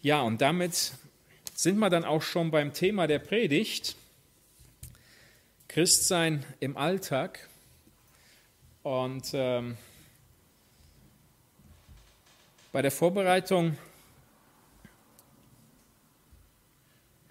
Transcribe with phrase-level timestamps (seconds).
[0.00, 0.92] Ja, und damit
[1.54, 3.96] sind wir dann auch schon beim Thema der Predigt.
[5.66, 7.48] Christsein im Alltag.
[8.84, 9.76] Und ähm,
[12.70, 13.76] bei der Vorbereitung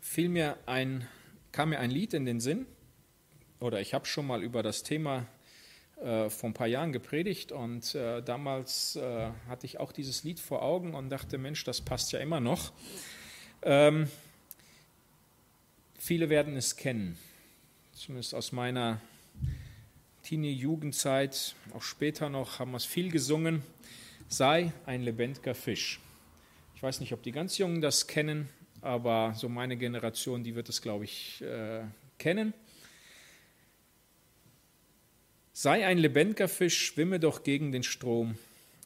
[0.01, 1.07] fiel mir ein,
[1.53, 2.65] kam mir ein Lied in den Sinn,
[3.61, 5.25] oder ich habe schon mal über das Thema
[6.01, 10.39] äh, vor ein paar Jahren gepredigt und äh, damals äh, hatte ich auch dieses Lied
[10.39, 12.71] vor Augen und dachte, Mensch, das passt ja immer noch.
[13.63, 14.07] Ähm,
[15.97, 17.17] viele werden es kennen,
[17.93, 19.01] zumindest aus meiner
[20.23, 23.63] Teenie-Jugendzeit, auch später noch, haben wir es viel gesungen.
[24.27, 25.99] Sei ein lebendiger Fisch.
[26.75, 28.49] Ich weiß nicht, ob die ganz Jungen das kennen,
[28.81, 31.81] aber so meine Generation, die wird es, glaube ich, äh,
[32.19, 32.53] kennen.
[35.59, 38.37] Sei ein lebendiger Fisch, schwimme doch gegen den Strom.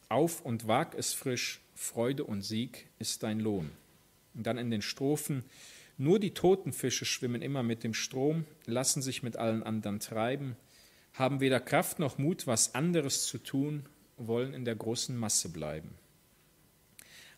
[0.08, 3.70] Auf und wag es frisch, Freude und Sieg ist dein Lohn.
[4.32, 5.44] Und dann in den Strophen,
[5.98, 10.56] nur die toten Fische schwimmen immer mit dem Strom, lassen sich mit allen anderen treiben,
[11.12, 13.84] haben weder Kraft noch Mut, was anderes zu tun,
[14.16, 15.90] wollen in der großen Masse bleiben.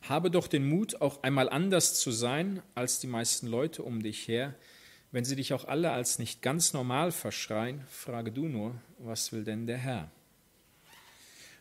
[0.02, 4.28] Habe doch den Mut, auch einmal anders zu sein als die meisten Leute um dich
[4.28, 4.54] her,
[5.14, 9.44] wenn sie dich auch alle als nicht ganz normal verschreien, frage du nur, was will
[9.44, 10.10] denn der Herr?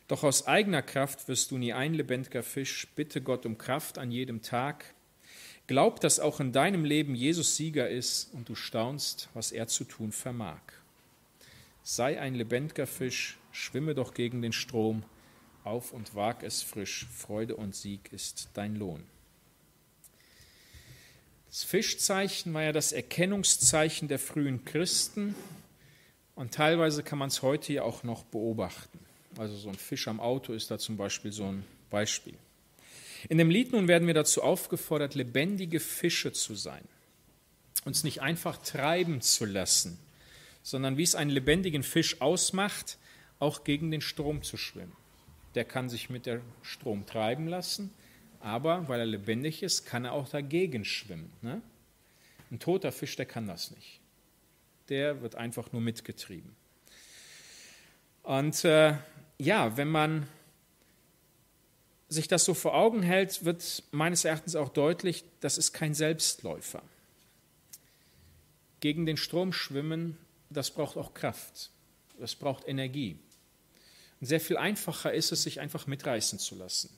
[0.07, 4.11] Doch aus eigener Kraft wirst du nie ein lebendiger Fisch, bitte Gott um Kraft an
[4.11, 4.95] jedem Tag.
[5.67, 9.83] Glaub, dass auch in deinem Leben Jesus Sieger ist und du staunst, was er zu
[9.83, 10.61] tun vermag.
[11.83, 15.03] Sei ein lebendiger Fisch, schwimme doch gegen den Strom,
[15.63, 19.03] auf und wag es frisch, Freude und Sieg ist dein Lohn.
[21.53, 25.35] Das Fischzeichen war ja das Erkennungszeichen der frühen Christen
[26.33, 28.97] und teilweise kann man es heute ja auch noch beobachten.
[29.37, 32.33] Also so ein Fisch am Auto ist da zum Beispiel so ein Beispiel.
[33.29, 36.81] In dem Lied nun werden wir dazu aufgefordert, lebendige Fische zu sein,
[37.85, 39.99] uns nicht einfach treiben zu lassen,
[40.63, 42.97] sondern wie es einen lebendigen Fisch ausmacht,
[43.37, 44.97] auch gegen den Strom zu schwimmen.
[45.53, 47.91] Der kann sich mit der Strom treiben lassen,
[48.43, 51.31] aber weil er lebendig ist, kann er auch dagegen schwimmen.
[51.41, 51.61] Ne?
[52.51, 54.01] Ein toter Fisch, der kann das nicht.
[54.89, 56.53] Der wird einfach nur mitgetrieben.
[58.21, 58.95] Und äh,
[59.37, 60.27] ja, wenn man
[62.09, 66.83] sich das so vor Augen hält, wird meines Erachtens auch deutlich, das ist kein Selbstläufer.
[68.81, 70.17] Gegen den Strom schwimmen,
[70.49, 71.71] das braucht auch Kraft,
[72.19, 73.17] das braucht Energie.
[74.19, 76.89] Und sehr viel einfacher ist es, sich einfach mitreißen zu lassen.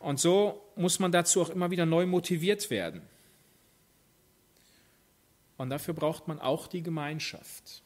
[0.00, 3.02] Und so muss man dazu auch immer wieder neu motiviert werden.
[5.58, 7.82] Und dafür braucht man auch die Gemeinschaft.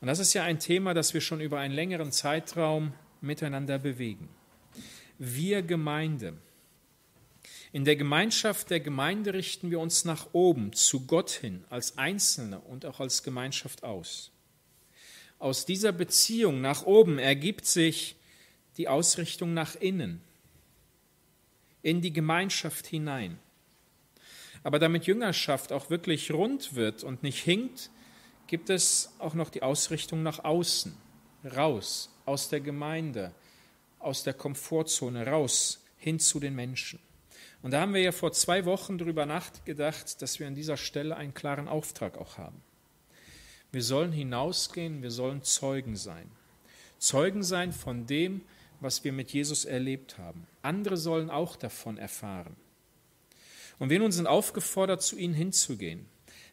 [0.00, 4.28] Und das ist ja ein Thema, das wir schon über einen längeren Zeitraum miteinander bewegen.
[5.18, 6.34] Wir Gemeinde.
[7.72, 12.60] In der Gemeinschaft der Gemeinde richten wir uns nach oben, zu Gott hin, als Einzelne
[12.60, 14.30] und auch als Gemeinschaft aus.
[15.40, 18.14] Aus dieser Beziehung nach oben ergibt sich
[18.76, 20.22] die Ausrichtung nach innen
[21.88, 23.38] in die Gemeinschaft hinein.
[24.62, 27.90] Aber damit Jüngerschaft auch wirklich rund wird und nicht hinkt,
[28.46, 30.94] gibt es auch noch die Ausrichtung nach außen,
[31.56, 33.32] raus aus der Gemeinde,
[34.00, 36.98] aus der Komfortzone, raus hin zu den Menschen.
[37.62, 41.16] Und da haben wir ja vor zwei Wochen darüber nachgedacht, dass wir an dieser Stelle
[41.16, 42.60] einen klaren Auftrag auch haben.
[43.72, 46.30] Wir sollen hinausgehen, wir sollen Zeugen sein.
[46.98, 48.42] Zeugen sein von dem,
[48.80, 50.46] was wir mit Jesus erlebt haben.
[50.68, 52.54] Andere sollen auch davon erfahren.
[53.78, 56.06] Und wir nun sind aufgefordert, zu ihnen hinzugehen,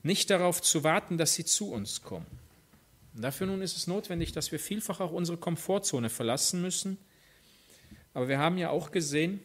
[0.03, 2.28] nicht darauf zu warten, dass sie zu uns kommen.
[3.14, 6.98] Und dafür nun ist es notwendig, dass wir vielfach auch unsere Komfortzone verlassen müssen.
[8.14, 9.42] Aber wir haben ja auch gesehen,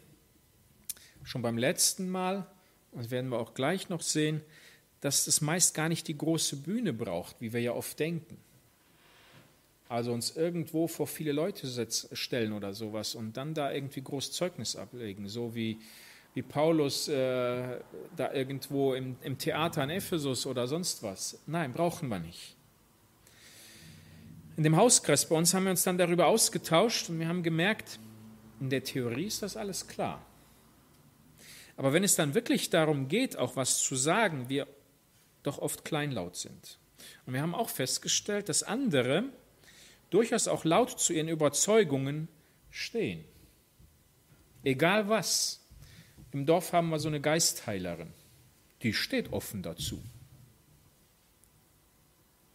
[1.24, 2.46] schon beim letzten Mal,
[2.92, 4.40] und werden wir auch gleich noch sehen,
[5.00, 8.36] dass es meist gar nicht die große Bühne braucht, wie wir ja oft denken.
[9.90, 11.66] Also uns irgendwo vor viele Leute
[12.12, 15.80] stellen oder sowas und dann da irgendwie groß Zeugnis ablegen, so wie,
[16.32, 17.80] wie Paulus äh,
[18.16, 21.40] da irgendwo im, im Theater in Ephesus oder sonst was.
[21.48, 22.54] Nein, brauchen wir nicht.
[24.56, 27.98] In dem Hauskreis bei uns haben wir uns dann darüber ausgetauscht und wir haben gemerkt,
[28.60, 30.24] in der Theorie ist das alles klar.
[31.76, 34.68] Aber wenn es dann wirklich darum geht, auch was zu sagen, wir
[35.42, 36.78] doch oft kleinlaut sind.
[37.26, 39.24] Und wir haben auch festgestellt, dass andere
[40.10, 42.28] durchaus auch laut zu ihren Überzeugungen
[42.70, 43.24] stehen.
[44.62, 45.60] Egal was.
[46.32, 48.12] Im Dorf haben wir so eine Geistheilerin,
[48.82, 50.00] die steht offen dazu.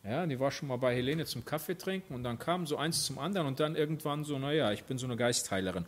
[0.04, 3.06] Ja, die war schon mal bei Helene zum Kaffee trinken und dann kam so eins
[3.06, 5.86] zum anderen und dann irgendwann so, naja, ich bin so eine Geistheilerin.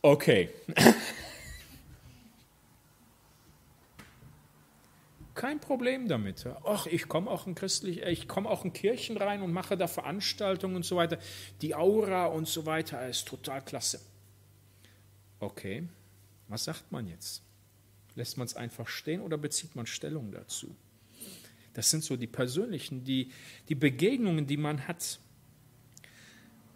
[0.00, 0.48] Okay.
[5.34, 6.46] Kein Problem damit.
[6.64, 9.88] Ach, ich komme auch in christlich, ich komme auch in Kirchen rein und mache da
[9.88, 11.18] Veranstaltungen und so weiter.
[11.60, 14.00] Die Aura und so weiter ist total klasse.
[15.40, 15.88] Okay,
[16.48, 17.42] was sagt man jetzt?
[18.14, 20.76] Lässt man es einfach stehen oder bezieht man Stellung dazu?
[21.72, 23.32] Das sind so die persönlichen, die,
[23.68, 25.18] die Begegnungen, die man hat.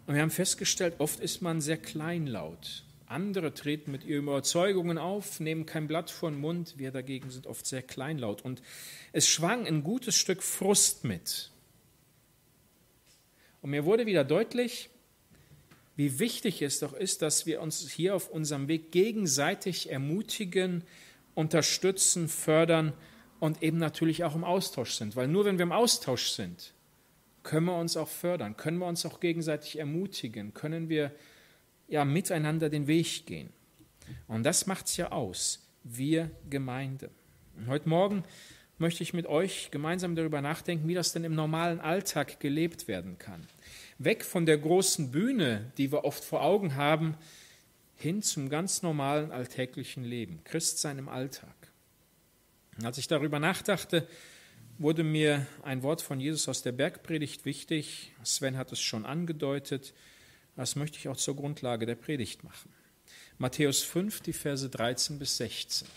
[0.05, 2.83] Und wir haben festgestellt, oft ist man sehr kleinlaut.
[3.09, 6.75] Andere treten mit ihren Überzeugungen auf, nehmen kein Blatt vor den Mund.
[6.77, 8.43] Wir dagegen sind oft sehr kleinlaut.
[8.43, 8.61] Und
[9.13, 11.51] es schwang ein gutes Stück Frust mit.
[13.61, 14.91] Und mir wurde wieder deutlich,
[15.95, 20.83] wie wichtig es doch ist, dass wir uns hier auf unserem Weg gegenseitig ermutigen,
[21.33, 22.93] unterstützen, fördern
[23.39, 25.15] und eben natürlich auch im Austausch sind.
[25.15, 26.73] Weil nur wenn wir im Austausch sind,
[27.41, 31.11] können wir uns auch fördern, können wir uns auch gegenseitig ermutigen, können wir
[31.89, 33.49] ja miteinander den Weg gehen.
[34.27, 37.09] Und das macht es ja aus, wir Gemeinde.
[37.57, 38.23] Und heute Morgen
[38.77, 43.17] möchte ich mit euch gemeinsam darüber nachdenken, wie das denn im normalen Alltag gelebt werden
[43.17, 43.45] kann.
[43.97, 47.15] Weg von der großen Bühne, die wir oft vor Augen haben,
[47.95, 51.53] hin zum ganz normalen alltäglichen Leben, Christsein im Alltag.
[52.81, 54.07] Als ich darüber nachdachte,
[54.77, 58.13] wurde mir ein Wort von Jesus aus der Bergpredigt wichtig.
[58.23, 59.93] Sven hat es schon angedeutet.
[60.59, 62.73] Das möchte ich auch zur Grundlage der Predigt machen.
[63.37, 65.87] Matthäus 5, die Verse 13 bis 16.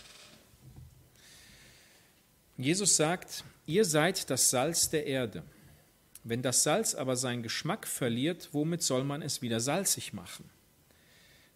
[2.55, 5.43] Jesus sagt, ihr seid das Salz der Erde.
[6.23, 10.49] Wenn das Salz aber seinen Geschmack verliert, womit soll man es wieder salzig machen?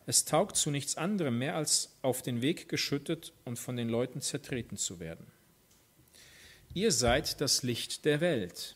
[0.06, 4.20] Es taugt zu nichts anderem mehr, als auf den Weg geschüttet und von den Leuten
[4.20, 5.28] zertreten zu werden.
[6.74, 8.76] Ihr seid das Licht der Welt.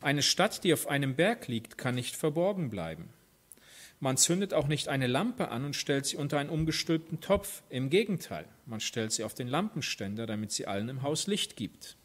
[0.00, 3.12] Eine Stadt, die auf einem Berg liegt, kann nicht verborgen bleiben.
[3.98, 7.62] Man zündet auch nicht eine Lampe an und stellt sie unter einen umgestülpten Topf.
[7.70, 11.96] Im Gegenteil, man stellt sie auf den Lampenständer, damit sie allen im Haus Licht gibt.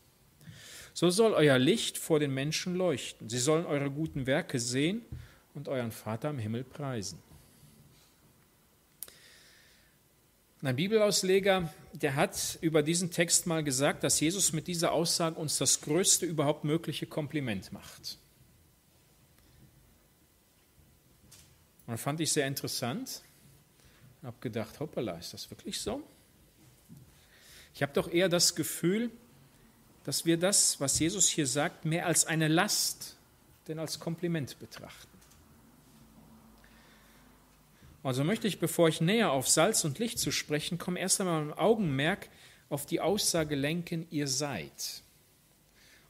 [0.93, 3.29] So soll euer Licht vor den Menschen leuchten.
[3.29, 5.01] Sie sollen eure guten Werke sehen
[5.53, 7.19] und euren Vater im Himmel preisen.
[10.63, 15.57] Ein Bibelausleger, der hat über diesen Text mal gesagt, dass Jesus mit dieser Aussage uns
[15.57, 18.19] das größte überhaupt mögliche Kompliment macht.
[21.91, 23.21] Und fand ich sehr interessant
[24.23, 26.01] habe gedacht, hoppala, ist das wirklich so?
[27.73, 29.11] Ich habe doch eher das Gefühl,
[30.05, 33.17] dass wir das, was Jesus hier sagt, mehr als eine Last
[33.67, 35.17] denn als Kompliment betrachten.
[38.03, 41.41] Also möchte ich, bevor ich näher auf Salz und Licht zu sprechen komme, erst einmal
[41.41, 42.29] im Augenmerk
[42.69, 45.03] auf die Aussage lenken, ihr seid.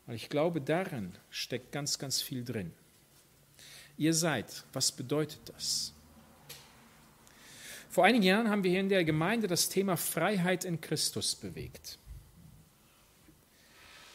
[0.05, 2.71] Und ich glaube, darin steckt ganz, ganz viel drin.
[3.97, 5.93] Ihr seid, was bedeutet das?
[7.89, 11.99] Vor einigen Jahren haben wir hier in der Gemeinde das Thema Freiheit in Christus bewegt.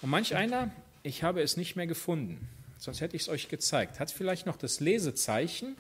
[0.03, 0.71] Und manch einer,
[1.03, 4.57] ich habe es nicht mehr gefunden, sonst hätte ich es euch gezeigt, hat vielleicht noch
[4.57, 5.77] das Lesezeichen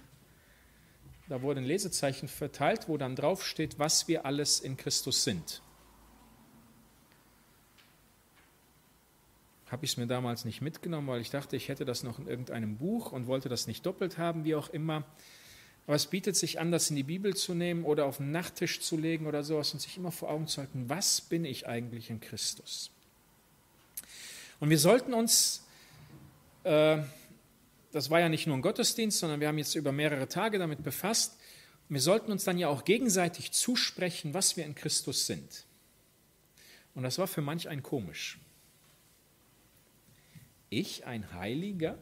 [1.28, 5.60] da wurde ein Lesezeichen verteilt, wo dann drauf steht, was wir alles in Christus sind.
[9.66, 12.26] Habe ich es mir damals nicht mitgenommen, weil ich dachte, ich hätte das noch in
[12.26, 15.04] irgendeinem Buch und wollte das nicht doppelt haben, wie auch immer.
[15.86, 18.80] Aber es bietet sich an, das in die Bibel zu nehmen oder auf den Nachttisch
[18.80, 22.10] zu legen oder sowas und sich immer vor Augen zu halten, was bin ich eigentlich
[22.10, 22.90] in Christus?
[24.58, 25.64] Und wir sollten uns
[26.64, 26.98] äh,
[27.96, 30.84] das war ja nicht nur ein Gottesdienst, sondern wir haben jetzt über mehrere Tage damit
[30.84, 31.38] befasst.
[31.88, 35.64] Wir sollten uns dann ja auch gegenseitig zusprechen, was wir in Christus sind.
[36.94, 38.38] Und das war für manch ein komisch.
[40.68, 41.98] Ich ein Heiliger,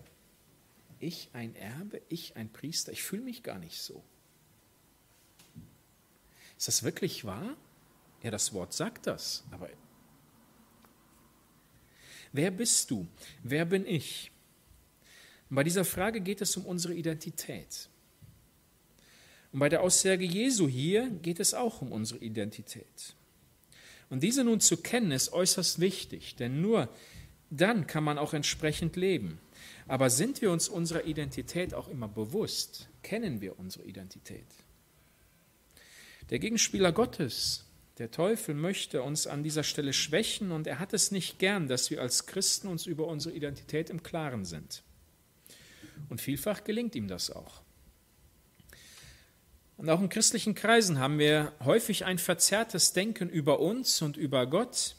[0.99, 4.03] ich ein Erbe, ich ein Priester, ich fühle mich gar nicht so.
[6.57, 7.57] Ist das wirklich wahr?
[8.23, 9.69] Ja, das Wort sagt das, aber
[12.33, 13.07] wer bist du?
[13.43, 14.31] Wer bin ich?
[15.51, 17.89] Und bei dieser Frage geht es um unsere Identität.
[19.53, 23.15] Und bei der Aussage Jesu hier geht es auch um unsere Identität.
[24.11, 26.89] Und diese nun zu kennen, ist äußerst wichtig, denn nur
[27.51, 29.39] dann kann man auch entsprechend leben.
[29.87, 32.89] Aber sind wir uns unserer Identität auch immer bewusst?
[33.03, 34.47] Kennen wir unsere Identität?
[36.31, 37.67] Der Gegenspieler Gottes,
[37.99, 41.91] der Teufel, möchte uns an dieser Stelle schwächen und er hat es nicht gern, dass
[41.91, 44.83] wir als Christen uns über unsere Identität im Klaren sind.
[46.09, 47.63] Und vielfach gelingt ihm das auch.
[49.77, 54.47] Und auch in christlichen Kreisen haben wir häufig ein verzerrtes Denken über uns und über
[54.47, 54.97] Gott.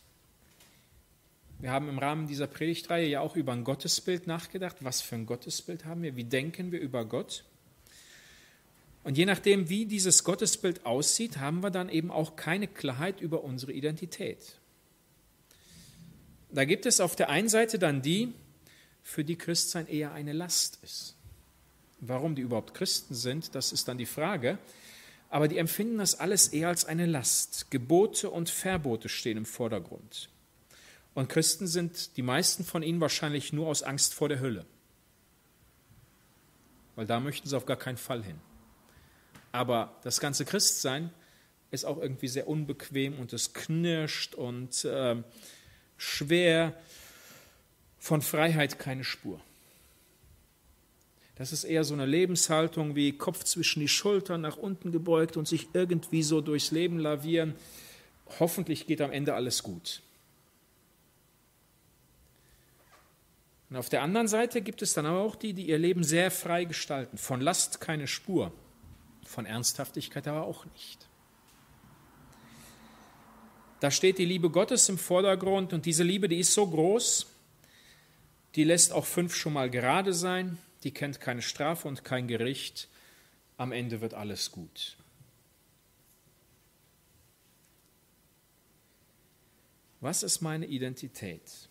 [1.60, 4.78] Wir haben im Rahmen dieser Predigtreihe ja auch über ein Gottesbild nachgedacht.
[4.82, 6.16] Was für ein Gottesbild haben wir?
[6.16, 7.46] Wie denken wir über Gott?
[9.04, 13.44] Und je nachdem, wie dieses Gottesbild aussieht, haben wir dann eben auch keine Klarheit über
[13.44, 14.60] unsere Identität.
[16.52, 18.34] Da gibt es auf der einen Seite dann die,
[19.04, 21.16] für die Christsein eher eine Last ist.
[22.00, 24.58] Warum die überhaupt Christen sind, das ist dann die Frage.
[25.30, 27.70] Aber die empfinden das alles eher als eine Last.
[27.72, 30.30] Gebote und Verbote stehen im Vordergrund.
[31.16, 34.66] Und Christen sind die meisten von ihnen wahrscheinlich nur aus Angst vor der Hölle.
[36.96, 38.40] Weil da möchten sie auf gar keinen Fall hin.
[39.54, 41.12] Aber das ganze Christsein
[41.72, 45.16] ist auch irgendwie sehr unbequem und es knirscht und äh,
[45.98, 46.74] schwer.
[47.98, 49.40] Von Freiheit keine Spur.
[51.36, 55.48] Das ist eher so eine Lebenshaltung wie Kopf zwischen die Schultern, nach unten gebeugt und
[55.48, 57.56] sich irgendwie so durchs Leben lavieren.
[58.40, 60.02] Hoffentlich geht am Ende alles gut.
[63.70, 66.30] Und auf der anderen Seite gibt es dann aber auch die, die ihr Leben sehr
[66.30, 67.18] frei gestalten.
[67.18, 68.52] Von Last keine Spur,
[69.26, 71.08] von Ernsthaftigkeit aber auch nicht.
[73.80, 77.28] Da steht die Liebe Gottes im Vordergrund und diese Liebe, die ist so groß,
[78.56, 82.88] die lässt auch fünf schon mal gerade sein, die kennt keine Strafe und kein Gericht.
[83.58, 84.98] Am Ende wird alles gut.
[90.02, 91.65] Was ist meine Identität?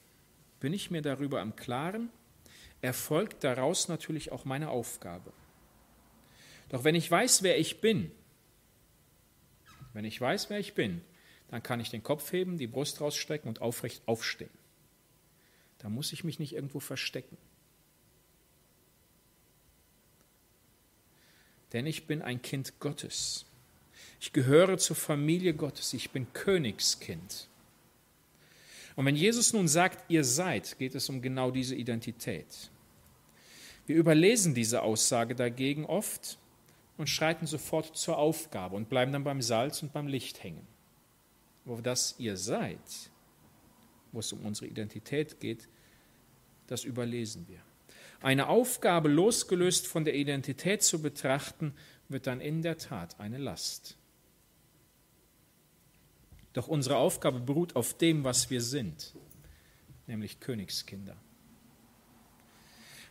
[0.64, 2.08] Bin ich mir darüber im Klaren?
[2.80, 5.30] Erfolgt daraus natürlich auch meine Aufgabe.
[6.70, 8.10] Doch wenn ich weiß, wer ich bin,
[9.92, 11.02] wenn ich weiß, wer ich bin,
[11.48, 14.48] dann kann ich den Kopf heben, die Brust rausstrecken und aufrecht aufstehen.
[15.80, 17.36] Da muss ich mich nicht irgendwo verstecken.
[21.74, 23.44] Denn ich bin ein Kind Gottes.
[24.18, 25.92] Ich gehöre zur Familie Gottes.
[25.92, 27.48] Ich bin Königskind.
[28.96, 32.70] Und wenn Jesus nun sagt, ihr seid, geht es um genau diese Identität.
[33.86, 36.38] Wir überlesen diese Aussage dagegen oft
[36.96, 40.66] und schreiten sofort zur Aufgabe und bleiben dann beim Salz und beim Licht hängen.
[41.64, 42.78] Wo das ihr seid,
[44.12, 45.68] wo es um unsere Identität geht,
[46.66, 47.60] das überlesen wir.
[48.22, 51.74] Eine Aufgabe losgelöst von der Identität zu betrachten,
[52.08, 53.98] wird dann in der Tat eine Last.
[56.54, 59.12] Doch unsere Aufgabe beruht auf dem, was wir sind,
[60.06, 61.16] nämlich Königskinder.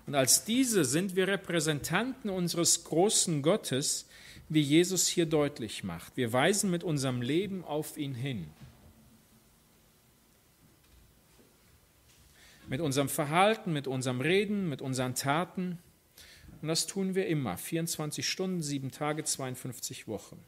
[0.08, 4.08] Und als diese sind wir Repräsentanten unseres großen Gottes,
[4.50, 6.18] wie Jesus hier deutlich macht.
[6.18, 8.48] Wir weisen mit unserem Leben auf ihn hin.
[12.68, 15.80] Mit unserem Verhalten, mit unserem Reden, mit unseren Taten.
[16.62, 20.40] Und das tun wir immer, 24 Stunden, sieben Tage, 52 Wochen.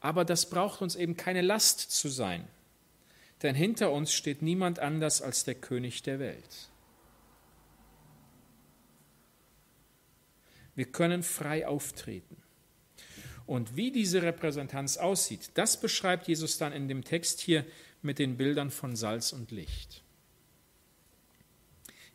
[0.00, 2.46] Aber das braucht uns eben keine Last zu sein,
[3.42, 6.70] denn hinter uns steht niemand anders als der König der Welt.
[10.74, 12.36] Wir können frei auftreten.
[13.46, 17.64] Und wie diese Repräsentanz aussieht, das beschreibt Jesus dann in dem Text hier
[18.02, 20.02] mit den Bildern von Salz und Licht.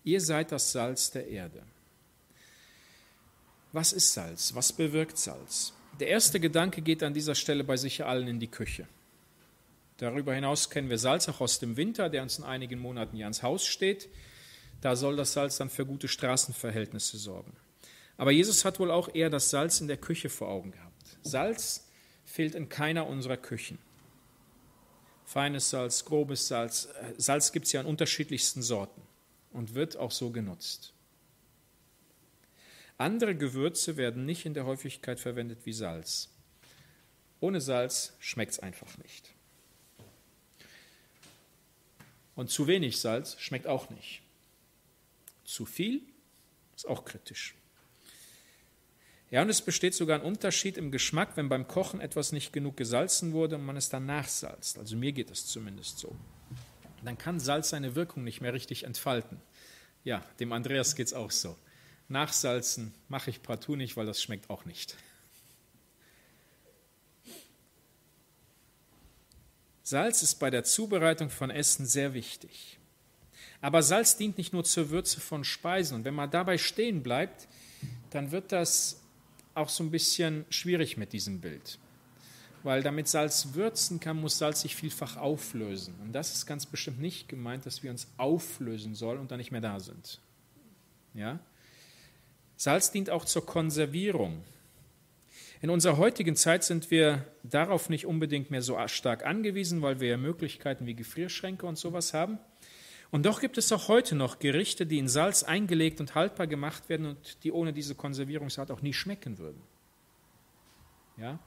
[0.03, 1.63] Ihr seid das Salz der Erde.
[3.71, 4.53] Was ist Salz?
[4.55, 5.73] Was bewirkt Salz?
[5.99, 8.87] Der erste Gedanke geht an dieser Stelle bei sicher allen in die Küche.
[9.97, 13.25] Darüber hinaus kennen wir Salz auch aus dem Winter, der uns in einigen Monaten hier
[13.25, 14.09] ans Haus steht.
[14.81, 17.55] Da soll das Salz dann für gute Straßenverhältnisse sorgen.
[18.17, 21.17] Aber Jesus hat wohl auch eher das Salz in der Küche vor Augen gehabt.
[21.21, 21.87] Salz
[22.25, 23.77] fehlt in keiner unserer Küchen.
[25.23, 26.89] Feines Salz, grobes Salz.
[27.17, 29.01] Salz gibt es ja in unterschiedlichsten Sorten
[29.51, 30.93] und wird auch so genutzt.
[33.01, 36.29] Andere Gewürze werden nicht in der Häufigkeit verwendet wie Salz.
[37.39, 39.33] Ohne Salz schmeckt es einfach nicht.
[42.35, 44.21] Und zu wenig Salz schmeckt auch nicht.
[45.43, 46.01] Zu viel
[46.75, 47.55] ist auch kritisch.
[49.31, 52.77] Ja, und es besteht sogar ein Unterschied im Geschmack, wenn beim Kochen etwas nicht genug
[52.77, 54.77] gesalzen wurde und man es dann nachsalzt.
[54.77, 56.15] Also mir geht es zumindest so.
[57.03, 59.41] Dann kann Salz seine Wirkung nicht mehr richtig entfalten.
[60.03, 61.57] Ja, dem Andreas geht es auch so.
[62.11, 64.95] Nachsalzen mache ich partout nicht, weil das schmeckt auch nicht.
[69.83, 72.77] Salz ist bei der Zubereitung von Essen sehr wichtig.
[73.59, 75.95] Aber Salz dient nicht nur zur Würze von Speisen.
[75.95, 77.47] Und wenn man dabei stehen bleibt,
[78.09, 79.01] dann wird das
[79.53, 81.77] auch so ein bisschen schwierig mit diesem Bild.
[82.63, 85.95] Weil damit Salz würzen kann, muss Salz sich vielfach auflösen.
[86.01, 89.51] Und das ist ganz bestimmt nicht gemeint, dass wir uns auflösen sollen und dann nicht
[89.51, 90.19] mehr da sind.
[91.13, 91.39] Ja?
[92.61, 94.43] Salz dient auch zur Konservierung.
[95.61, 100.09] In unserer heutigen Zeit sind wir darauf nicht unbedingt mehr so stark angewiesen, weil wir
[100.09, 102.37] ja Möglichkeiten wie Gefrierschränke und sowas haben.
[103.09, 106.87] Und doch gibt es auch heute noch Gerichte, die in Salz eingelegt und haltbar gemacht
[106.87, 109.63] werden und die ohne diese Konservierungsart auch nie schmecken würden.
[111.17, 111.39] Ja?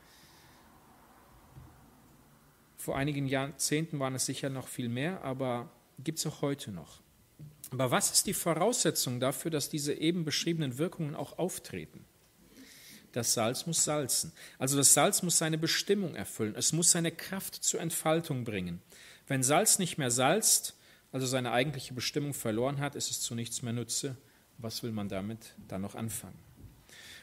[2.77, 5.71] Vor einigen Jahrzehnten waren es sicher noch viel mehr, aber
[6.03, 7.04] gibt es auch heute noch.
[7.75, 12.05] Aber was ist die Voraussetzung dafür, dass diese eben beschriebenen Wirkungen auch auftreten?
[13.11, 14.33] Das Salz muss salzen.
[14.61, 16.55] Also das Salz muss seine Bestimmung erfüllen.
[16.57, 18.81] Es muss seine Kraft zur Entfaltung bringen.
[19.27, 20.75] Wenn Salz nicht mehr salzt,
[21.11, 24.17] also seine eigentliche Bestimmung verloren hat, ist es zu nichts mehr nütze.
[24.59, 26.39] Was will man damit dann noch anfangen?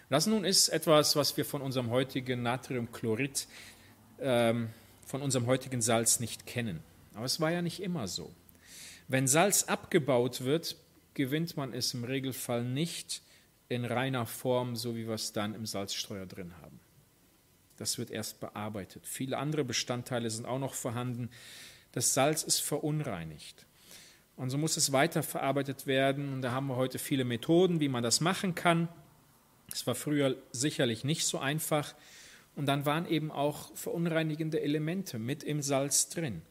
[0.10, 3.48] Das nun ist etwas, was wir von unserem heutigen Natriumchlorid,
[4.20, 4.70] ähm,
[5.06, 6.84] von unserem heutigen Salz nicht kennen.
[7.14, 8.34] Aber es war ja nicht immer so.
[9.12, 10.78] Wenn Salz abgebaut wird,
[11.16, 13.22] gewinnt man es im Regelfall nicht
[13.68, 16.80] in reiner Form, so wie wir es dann im Salzstreuer drin haben.
[17.76, 19.06] Das wird erst bearbeitet.
[19.06, 21.30] Viele andere Bestandteile sind auch noch vorhanden.
[21.92, 23.66] Das Salz ist verunreinigt.
[24.38, 26.32] Und so muss es weiterverarbeitet werden.
[26.32, 28.88] Und da haben wir heute viele Methoden, wie man das machen kann.
[29.74, 31.96] Es war früher sicherlich nicht so einfach.
[32.56, 36.44] Und dann waren eben auch verunreinigende Elemente mit im Salz drin.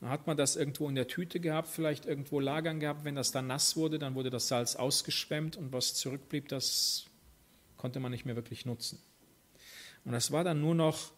[0.00, 3.04] Dann hat man das irgendwo in der Tüte gehabt, vielleicht irgendwo lagern gehabt.
[3.04, 7.06] Wenn das dann nass wurde, dann wurde das Salz ausgeschwemmt und was zurückblieb, das
[7.76, 8.98] konnte man nicht mehr wirklich nutzen.
[10.04, 11.12] Und das war dann nur noch,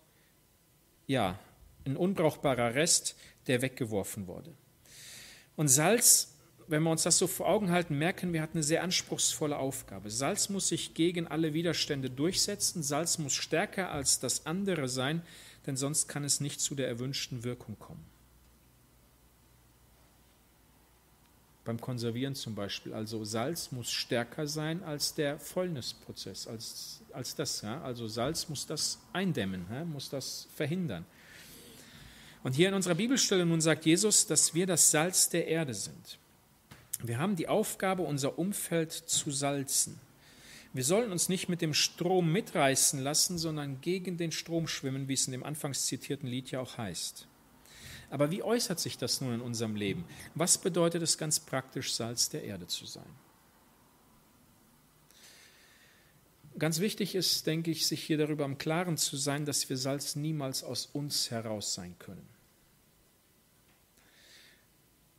[1.07, 1.39] ja,
[1.85, 3.17] ein unbrauchbarer Rest,
[3.47, 4.53] der weggeworfen wurde.
[5.57, 6.35] Und Salz,
[6.69, 10.11] wenn wir uns das so vor Augen halten, merken wir, hat eine sehr anspruchsvolle Aufgabe.
[10.11, 12.83] Salz muss sich gegen alle Widerstände durchsetzen.
[12.83, 15.23] Salz muss stärker als das andere sein,
[15.67, 18.05] denn sonst kann es nicht zu der erwünschten Wirkung kommen.
[21.69, 22.95] Beim Konservieren zum Beispiel.
[22.95, 27.61] Also Salz muss stärker sein als der Fäulnisprozess, als, als das.
[27.61, 27.83] Ja?
[27.83, 29.85] Also Salz muss das eindämmen, ja?
[29.85, 31.05] muss das verhindern.
[32.43, 36.19] Und hier in unserer Bibelstelle nun sagt Jesus, dass wir das Salz der Erde sind.
[37.03, 40.01] Wir haben die Aufgabe, unser Umfeld zu salzen.
[40.73, 45.15] Wir sollen uns nicht mit dem Strom mitreißen lassen, sondern gegen den Strom schwimmen, wie
[45.15, 47.29] es in dem anfangs zitierten Lied ja auch heißt.
[48.11, 50.05] Aber wie äußert sich das nun in unserem Leben?
[50.35, 53.09] Was bedeutet es ganz praktisch, Salz der Erde zu sein?
[56.59, 60.17] Ganz wichtig ist, denke ich, sich hier darüber im Klaren zu sein, dass wir Salz
[60.17, 62.27] niemals aus uns heraus sein können.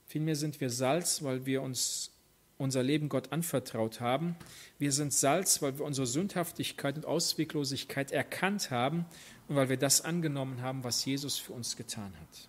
[0.05, 2.11] Vielmehr sind wir Salz, weil wir uns
[2.57, 4.35] unser Leben Gott anvertraut haben.
[4.79, 9.05] Wir sind Salz, weil wir unsere Sündhaftigkeit und Ausweglosigkeit erkannt haben
[9.47, 12.48] und weil wir das angenommen haben, was Jesus für uns getan hat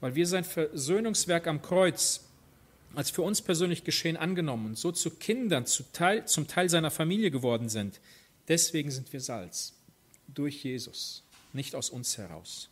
[0.00, 2.22] weil wir sein Versöhnungswerk am Kreuz
[2.94, 6.90] als für uns persönlich geschehen angenommen und so zu Kindern zu Teil, zum Teil seiner
[6.90, 8.00] Familie geworden sind.
[8.48, 9.74] Deswegen sind wir Salz,
[10.28, 12.70] durch Jesus, nicht aus uns heraus.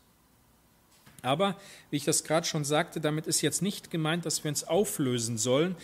[1.20, 1.58] Aber,
[1.90, 5.38] wie ich das gerade schon sagte, damit ist jetzt nicht gemeint, dass wir uns auflösen
[5.38, 5.76] sollen,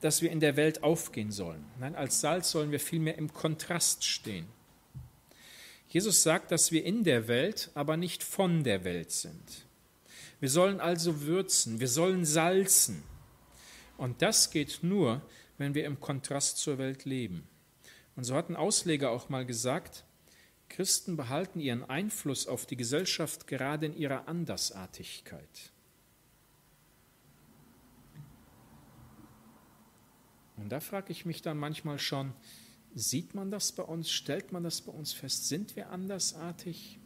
[0.00, 1.64] dass wir in der Welt aufgehen sollen.
[1.78, 4.46] Nein, als Salz sollen wir vielmehr im Kontrast stehen.
[5.88, 9.66] Jesus sagt, dass wir in der Welt, aber nicht von der Welt sind.
[10.40, 13.02] Wir sollen also würzen, wir sollen salzen.
[13.96, 15.22] Und das geht nur,
[15.56, 17.48] wenn wir im Kontrast zur Welt leben.
[18.14, 20.04] Und so hat ein Ausleger auch mal gesagt,
[20.68, 25.72] Christen behalten ihren Einfluss auf die Gesellschaft gerade in ihrer Andersartigkeit.
[30.56, 32.32] Und da frage ich mich dann manchmal schon,
[32.94, 36.98] sieht man das bei uns, stellt man das bei uns fest, sind wir andersartig?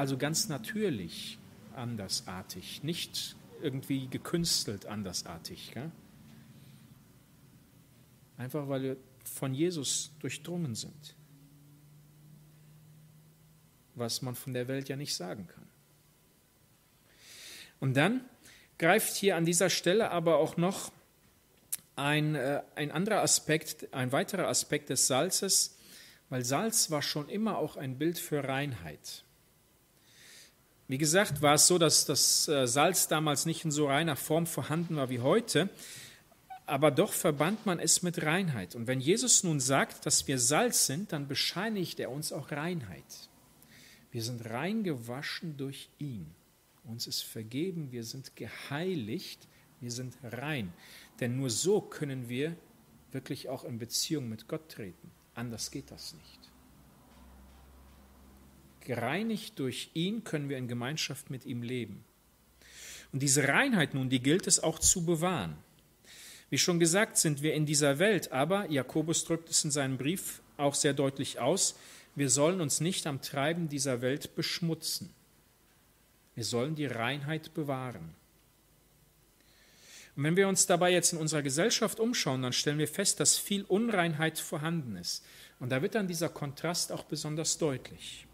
[0.00, 1.38] Also ganz natürlich
[1.76, 5.72] andersartig, nicht irgendwie gekünstelt andersartig.
[5.74, 5.92] Gell?
[8.38, 11.14] Einfach weil wir von Jesus durchdrungen sind,
[13.94, 15.68] was man von der Welt ja nicht sagen kann.
[17.78, 18.22] Und dann
[18.78, 20.90] greift hier an dieser Stelle aber auch noch
[21.96, 25.76] ein, äh, ein anderer Aspekt, ein weiterer Aspekt des Salzes,
[26.30, 29.24] weil Salz war schon immer auch ein Bild für Reinheit.
[30.90, 34.44] Wie gesagt, war es so, dass das äh, Salz damals nicht in so reiner Form
[34.44, 35.70] vorhanden war wie heute,
[36.66, 38.74] aber doch verband man es mit Reinheit.
[38.74, 43.04] Und wenn Jesus nun sagt, dass wir Salz sind, dann bescheinigt er uns auch Reinheit.
[44.10, 46.26] Wir sind rein gewaschen durch ihn.
[46.82, 49.46] Uns ist vergeben, wir sind geheiligt,
[49.78, 50.72] wir sind rein.
[51.20, 52.56] Denn nur so können wir
[53.12, 55.12] wirklich auch in Beziehung mit Gott treten.
[55.36, 56.49] Anders geht das nicht.
[58.80, 62.04] Gereinigt durch ihn können wir in Gemeinschaft mit ihm leben.
[63.12, 65.56] Und diese Reinheit nun, die gilt es auch zu bewahren.
[66.48, 70.42] Wie schon gesagt, sind wir in dieser Welt, aber Jakobus drückt es in seinem Brief
[70.56, 71.76] auch sehr deutlich aus,
[72.16, 75.14] wir sollen uns nicht am Treiben dieser Welt beschmutzen.
[76.34, 78.14] Wir sollen die Reinheit bewahren.
[80.16, 83.38] Und wenn wir uns dabei jetzt in unserer Gesellschaft umschauen, dann stellen wir fest, dass
[83.38, 85.24] viel Unreinheit vorhanden ist.
[85.60, 88.26] Und da wird dann dieser Kontrast auch besonders deutlich.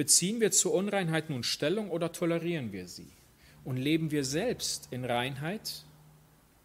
[0.00, 3.12] Beziehen wir zur Unreinheit nun Stellung oder tolerieren wir sie?
[3.64, 5.84] Und leben wir selbst in Reinheit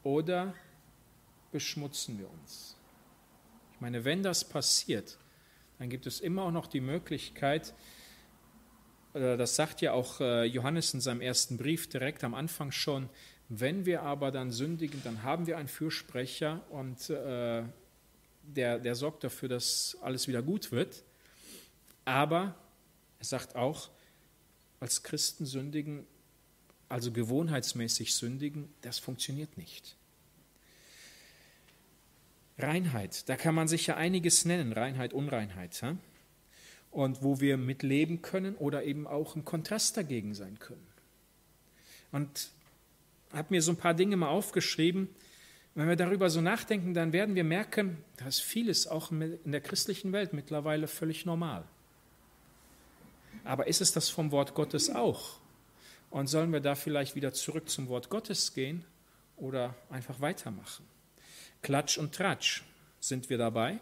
[0.04, 0.54] oder
[1.52, 2.78] beschmutzen wir uns?
[3.74, 5.18] Ich meine, wenn das passiert,
[5.80, 7.74] dann gibt es immer auch noch die Möglichkeit,
[9.12, 13.10] das sagt ja auch äh, Johannes in seinem ersten Brief direkt am Anfang schon,
[13.50, 17.64] wenn wir aber dann sündigen, dann haben wir einen Fürsprecher und äh,
[18.44, 21.04] der, der sorgt dafür, dass alles wieder gut wird.
[22.06, 22.56] Aber
[23.26, 23.90] er sagt auch,
[24.80, 26.06] als Christen sündigen,
[26.90, 29.96] also gewohnheitsmäßig sündigen, das funktioniert nicht.
[32.58, 35.82] Reinheit, da kann man sich ja einiges nennen, Reinheit, Unreinheit.
[35.82, 36.00] Hm?
[36.96, 40.88] und wo wir mitleben können oder eben auch im Kontrast dagegen sein können.
[42.14, 42.50] Und
[43.34, 45.10] habe mir so ein paar Dinge mal aufgeschrieben.
[45.74, 49.60] Wenn wir darüber so nachdenken, dann werden wir merken, da ist vieles auch in der
[49.60, 51.66] christlichen Welt mittlerweile völlig normal.
[53.46, 55.40] Aber ist es das vom Wort Gottes auch?
[56.10, 58.84] Und sollen wir da vielleicht wieder zurück zum Wort Gottes gehen
[59.38, 60.86] oder einfach weitermachen?
[61.62, 62.64] Klatsch und Tratsch,
[63.00, 63.80] sind wir dabei?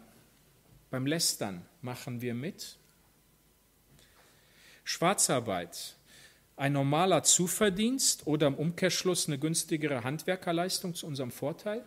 [0.92, 2.78] Beim Lästern machen wir mit?
[4.84, 5.96] Schwarzarbeit,
[6.58, 11.86] ein normaler Zuverdienst oder im Umkehrschluss eine günstigere Handwerkerleistung zu unserem Vorteil?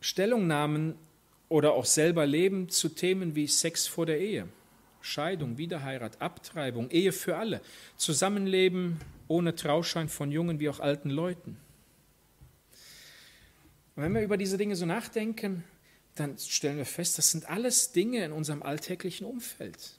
[0.00, 0.96] Stellungnahmen
[1.50, 4.48] oder auch selber Leben zu Themen wie Sex vor der Ehe,
[5.02, 7.60] Scheidung, Wiederheirat, Abtreibung, Ehe für alle,
[7.96, 11.58] Zusammenleben ohne Trauschein von jungen wie auch alten Leuten.
[13.96, 15.64] Und wenn wir über diese Dinge so nachdenken,
[16.14, 19.98] dann stellen wir fest, das sind alles Dinge in unserem alltäglichen Umfeld.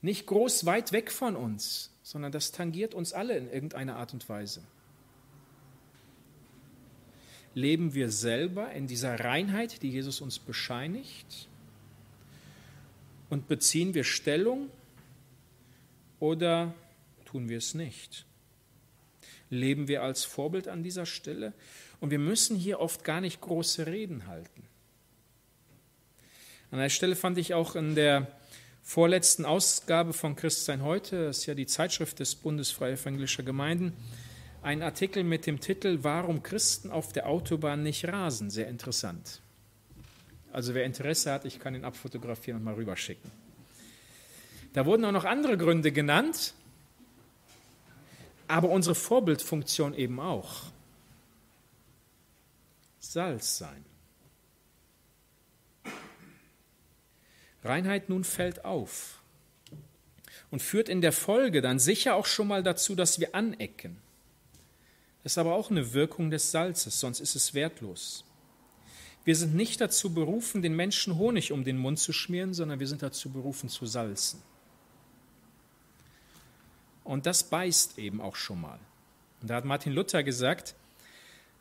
[0.00, 4.26] Nicht groß weit weg von uns, sondern das tangiert uns alle in irgendeiner Art und
[4.30, 4.62] Weise.
[7.58, 11.48] Leben wir selber in dieser Reinheit, die Jesus uns bescheinigt?
[13.30, 14.70] Und beziehen wir Stellung
[16.20, 16.72] oder
[17.24, 18.24] tun wir es nicht?
[19.50, 21.52] Leben wir als Vorbild an dieser Stelle?
[22.00, 24.62] Und wir müssen hier oft gar nicht große Reden halten.
[26.70, 28.30] An der Stelle fand ich auch in der
[28.84, 33.94] vorletzten Ausgabe von Christsein heute, das ist ja die Zeitschrift des Bundes Freie Evangelischer Gemeinden,
[34.62, 38.50] einen Artikel mit dem Titel Warum Christen auf der Autobahn nicht rasen.
[38.50, 39.40] Sehr interessant.
[40.52, 43.30] Also wer Interesse hat, ich kann ihn abfotografieren und mal rüberschicken.
[44.72, 46.54] Da wurden auch noch andere Gründe genannt,
[48.46, 50.64] aber unsere Vorbildfunktion eben auch.
[52.98, 53.84] Salz sein.
[57.64, 59.20] Reinheit nun fällt auf
[60.50, 63.98] und führt in der Folge dann sicher auch schon mal dazu, dass wir anecken.
[65.28, 68.24] Das ist aber auch eine Wirkung des Salzes, sonst ist es wertlos.
[69.26, 72.88] Wir sind nicht dazu berufen, den Menschen Honig um den Mund zu schmieren, sondern wir
[72.88, 74.40] sind dazu berufen, zu salzen.
[77.04, 78.80] Und das beißt eben auch schon mal.
[79.42, 80.74] Und da hat Martin Luther gesagt,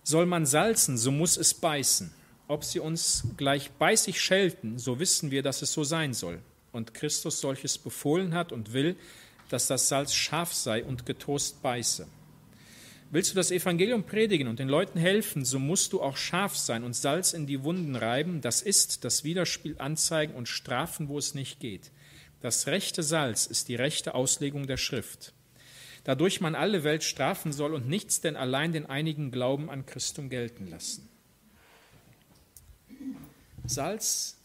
[0.01, 2.13] soll man salzen, so muss es beißen.
[2.47, 6.39] Ob sie uns gleich beißig schelten, so wissen wir, dass es so sein soll.
[6.71, 8.95] Und Christus solches befohlen hat und will,
[9.49, 12.07] dass das Salz scharf sei und getost beiße.
[13.09, 16.83] Willst du das Evangelium predigen und den Leuten helfen, so musst du auch scharf sein
[16.83, 21.33] und Salz in die Wunden reiben, das ist das Widerspiel anzeigen und strafen, wo es
[21.33, 21.91] nicht geht.
[22.41, 25.33] Das rechte Salz ist die rechte Auslegung der Schrift.
[26.03, 30.29] Dadurch man alle Welt strafen soll und nichts denn allein den einigen Glauben an Christum
[30.29, 31.07] gelten lassen.
[33.65, 34.37] Salz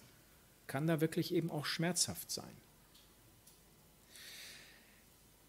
[0.69, 2.62] kann da wirklich eben auch schmerzhaft sein.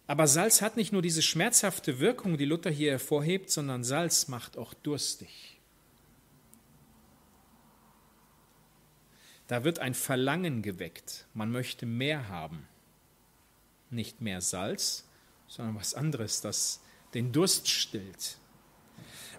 [0.05, 4.57] Aber Salz hat nicht nur diese schmerzhafte Wirkung, die Luther hier hervorhebt, sondern Salz macht
[4.57, 5.57] auch durstig.
[9.47, 11.25] Da wird ein Verlangen geweckt.
[11.33, 12.67] Man möchte mehr haben.
[13.89, 15.05] Nicht mehr Salz,
[15.47, 16.81] sondern was anderes, das
[17.13, 18.37] den Durst stillt.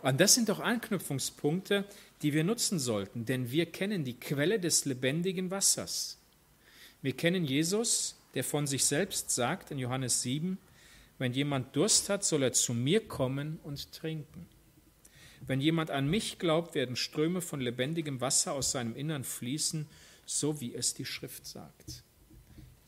[0.02, 1.84] Und das sind doch Anknüpfungspunkte,
[2.22, 6.18] die wir nutzen sollten, denn wir kennen die Quelle des lebendigen Wassers.
[7.02, 10.58] Wir kennen Jesus, der von sich selbst sagt in Johannes 7,
[11.18, 14.46] wenn jemand Durst hat, soll er zu mir kommen und trinken.
[15.46, 19.86] Wenn jemand an mich glaubt, werden Ströme von lebendigem Wasser aus seinem Innern fließen,
[20.26, 22.02] so wie es die Schrift sagt.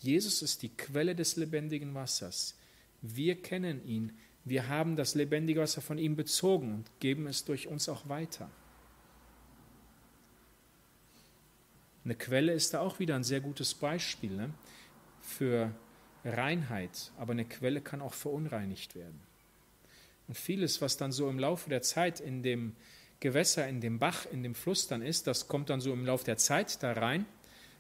[0.01, 2.57] Jesus ist die Quelle des lebendigen Wassers.
[3.03, 4.13] Wir kennen ihn.
[4.45, 8.51] Wir haben das lebendige Wasser von ihm bezogen und geben es durch uns auch weiter.
[12.05, 14.51] Eine Quelle ist da auch wieder ein sehr gutes Beispiel ne?
[15.27, 15.75] Für
[16.25, 19.21] Reinheit, aber eine Quelle kann auch verunreinigt werden.
[20.29, 22.75] Und vieles, was dann so im Laufe der Zeit in dem
[23.21, 26.25] Gewässer in dem Bach, in dem Fluss dann ist, das kommt dann so im Laufe
[26.25, 27.25] der Zeit da rein.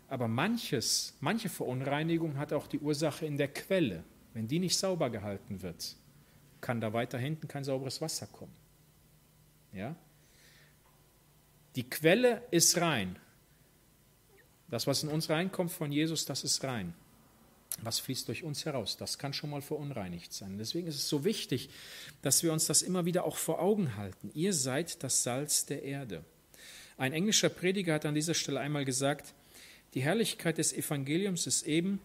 [0.08, 4.04] Aber manches, manche Verunreinigung hat auch die Ursache in der Quelle.
[4.32, 5.96] Wenn die nicht sauber gehalten wird,
[6.60, 8.54] kann da weiter hinten kein sauberes Wasser kommen.
[9.72, 9.94] Ja?
[11.74, 13.18] Die Quelle ist rein.
[14.68, 16.94] Das, was in uns reinkommt von Jesus, das ist rein.
[17.82, 18.96] Was fließt durch uns heraus?
[18.96, 20.58] Das kann schon mal verunreinigt sein.
[20.58, 21.68] Deswegen ist es so wichtig,
[22.22, 24.30] dass wir uns das immer wieder auch vor Augen halten.
[24.34, 26.24] Ihr seid das Salz der Erde.
[26.96, 29.34] Ein englischer Prediger hat an dieser Stelle einmal gesagt,
[29.94, 32.00] die Herrlichkeit des Evangeliums ist eben,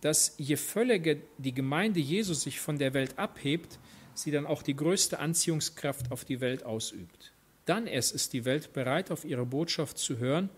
[0.00, 3.78] dass je völliger die Gemeinde Jesu sich von der Welt abhebt,
[4.14, 7.32] sie dann auch die größte Anziehungskraft auf die Welt ausübt.
[7.64, 10.50] Dann erst ist die Welt bereit, auf ihre Botschaft zu hören,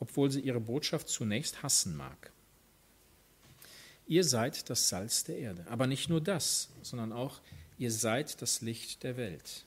[0.00, 2.32] obwohl sie ihre Botschaft zunächst hassen mag.
[4.06, 5.66] Ihr seid das Salz der Erde.
[5.68, 7.40] Aber nicht nur das, sondern auch,
[7.78, 9.64] ihr seid das Licht der Welt.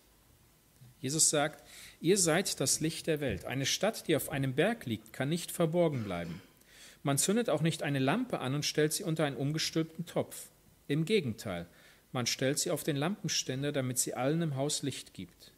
[0.99, 1.63] Jesus sagt,
[2.01, 3.45] ihr seid das Licht der Welt.
[3.45, 6.41] Eine Stadt, die auf einem Berg liegt, kann nicht verborgen bleiben.
[7.03, 10.49] Man zündet auch nicht eine Lampe an und stellt sie unter einen umgestülpten Topf.
[10.87, 11.67] Im Gegenteil,
[12.11, 15.51] man stellt sie auf den Lampenständer, damit sie allen im Haus Licht gibt.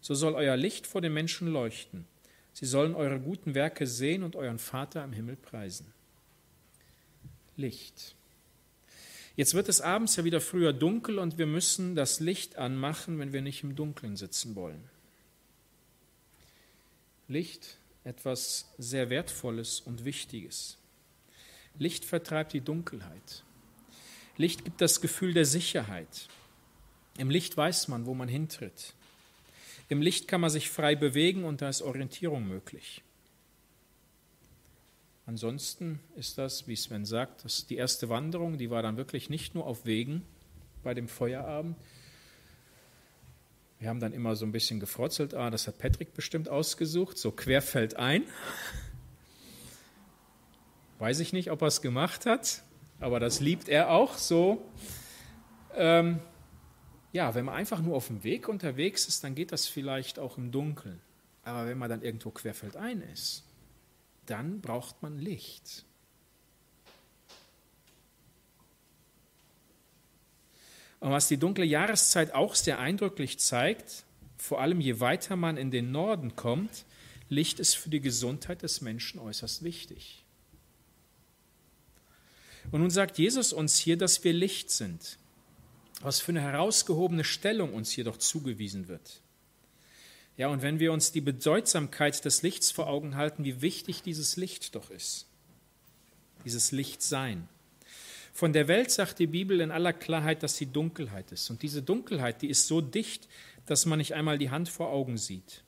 [0.00, 2.06] So soll euer Licht vor den Menschen leuchten.
[2.52, 5.92] Sie sollen eure guten Werke sehen und euren Vater im Himmel preisen.
[7.56, 8.14] Licht.
[9.36, 13.32] Jetzt wird es abends ja wieder früher dunkel und wir müssen das Licht anmachen, wenn
[13.32, 14.82] wir nicht im Dunkeln sitzen wollen.
[17.28, 20.78] Licht, etwas sehr Wertvolles und Wichtiges.
[21.78, 23.42] Licht vertreibt die Dunkelheit.
[24.36, 26.28] Licht gibt das Gefühl der Sicherheit.
[27.18, 28.94] Im Licht weiß man, wo man hintritt.
[29.88, 33.02] Im Licht kann man sich frei bewegen und da ist Orientierung möglich.
[35.26, 39.56] Ansonsten ist das, wie Sven sagt, das die erste Wanderung, die war dann wirklich nicht
[39.56, 40.22] nur auf Wegen
[40.84, 41.76] bei dem Feuerabend.
[43.80, 47.32] Wir haben dann immer so ein bisschen gefrotzelt, ah, das hat Patrick bestimmt ausgesucht, so
[47.32, 48.22] querfeld ein.
[51.00, 52.62] Weiß ich nicht, ob er es gemacht hat,
[53.00, 54.64] aber das liebt er auch so.
[55.74, 56.20] Ähm,
[57.12, 60.38] ja, wenn man einfach nur auf dem Weg unterwegs ist, dann geht das vielleicht auch
[60.38, 61.00] im Dunkeln.
[61.42, 63.44] Aber wenn man dann irgendwo querfeldein ist,
[64.26, 65.84] dann braucht man Licht.
[71.00, 74.04] Und was die dunkle Jahreszeit auch sehr eindrücklich zeigt,
[74.38, 76.84] vor allem je weiter man in den Norden kommt,
[77.28, 80.24] Licht ist für die Gesundheit des Menschen äußerst wichtig.
[82.70, 85.18] Und nun sagt Jesus uns hier, dass wir Licht sind.
[86.00, 89.22] Was für eine herausgehobene Stellung uns hier doch zugewiesen wird.
[90.36, 94.36] Ja, und wenn wir uns die Bedeutsamkeit des Lichts vor Augen halten, wie wichtig dieses
[94.36, 95.26] Licht doch ist,
[96.44, 97.48] dieses Lichtsein.
[98.34, 101.48] Von der Welt sagt die Bibel in aller Klarheit, dass sie Dunkelheit ist.
[101.48, 103.28] Und diese Dunkelheit, die ist so dicht,
[103.64, 105.64] dass man nicht einmal die Hand vor Augen sieht.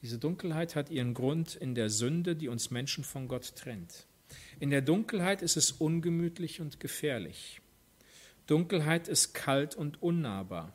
[0.00, 4.06] Diese Dunkelheit hat ihren Grund in der Sünde, die uns Menschen von Gott trennt.
[4.60, 7.60] In der Dunkelheit ist es ungemütlich und gefährlich.
[8.46, 10.74] Dunkelheit ist kalt und unnahbar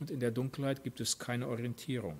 [0.00, 2.18] und in der Dunkelheit gibt es keine Orientierung.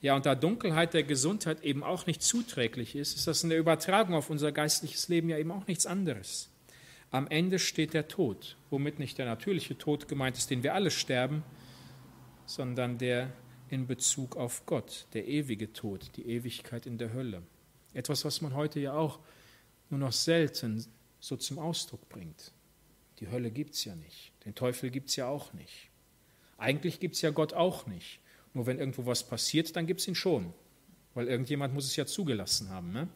[0.00, 3.58] Ja, und da Dunkelheit der Gesundheit eben auch nicht zuträglich ist, ist das in der
[3.58, 6.50] Übertragung auf unser geistliches Leben ja eben auch nichts anderes.
[7.10, 10.90] Am Ende steht der Tod, womit nicht der natürliche Tod gemeint ist, den wir alle
[10.90, 11.42] sterben,
[12.46, 13.32] sondern der
[13.70, 17.42] in Bezug auf Gott, der ewige Tod, die Ewigkeit in der Hölle.
[17.92, 19.18] Etwas, was man heute ja auch
[19.90, 20.84] nur noch selten
[21.18, 22.52] so zum Ausdruck bringt.
[23.18, 25.87] Die Hölle gibt es ja nicht, den Teufel gibt es ja auch nicht.
[26.58, 28.20] Eigentlich gibt es ja Gott auch nicht.
[28.52, 30.52] Nur wenn irgendwo was passiert, dann gibt es ihn schon.
[31.14, 32.92] Weil irgendjemand muss es ja zugelassen haben.
[32.92, 33.08] Ne?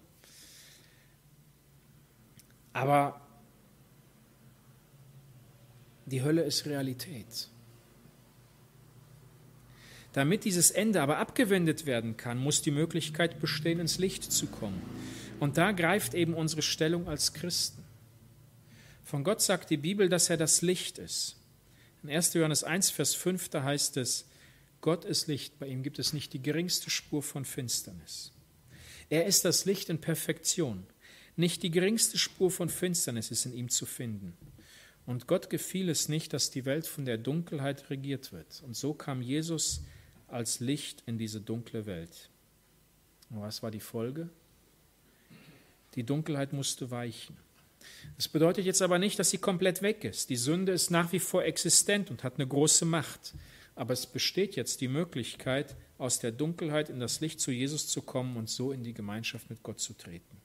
[2.73, 3.21] Aber
[6.07, 7.49] die Hölle ist Realität.
[10.13, 14.83] Damit dieses Ende aber abgewendet werden kann, muss die Möglichkeit bestehen, ins Licht zu kommen.
[15.41, 17.83] Und da greift eben unsere Stellung als Christen.
[19.05, 21.42] Von Gott sagt die Bibel, dass er das Licht ist.
[22.03, 22.35] In 1.
[22.35, 24.27] Johannes 1, Vers 5, da heißt es,
[24.81, 28.33] Gott ist Licht, bei ihm gibt es nicht die geringste Spur von Finsternis.
[29.09, 30.85] Er ist das Licht in Perfektion.
[31.37, 34.37] Nicht die geringste Spur von Finsternis ist in ihm zu finden.
[35.07, 38.63] Und Gott gefiel es nicht, dass die Welt von der Dunkelheit regiert wird.
[38.65, 39.83] Und so kam Jesus
[40.29, 42.31] als Licht in diese dunkle Welt.
[43.31, 44.29] Und was war die Folge?
[45.95, 47.37] Die Dunkelheit musste weichen.
[48.17, 50.31] Das bedeutet jetzt aber nicht, dass sie komplett weg ist.
[50.31, 53.35] Die Sünde ist nach wie vor existent und hat eine große Macht.
[53.75, 58.03] Aber es besteht jetzt die Möglichkeit, aus der Dunkelheit in das Licht zu Jesus zu
[58.03, 60.37] kommen und so in die Gemeinschaft mit Gott zu treten.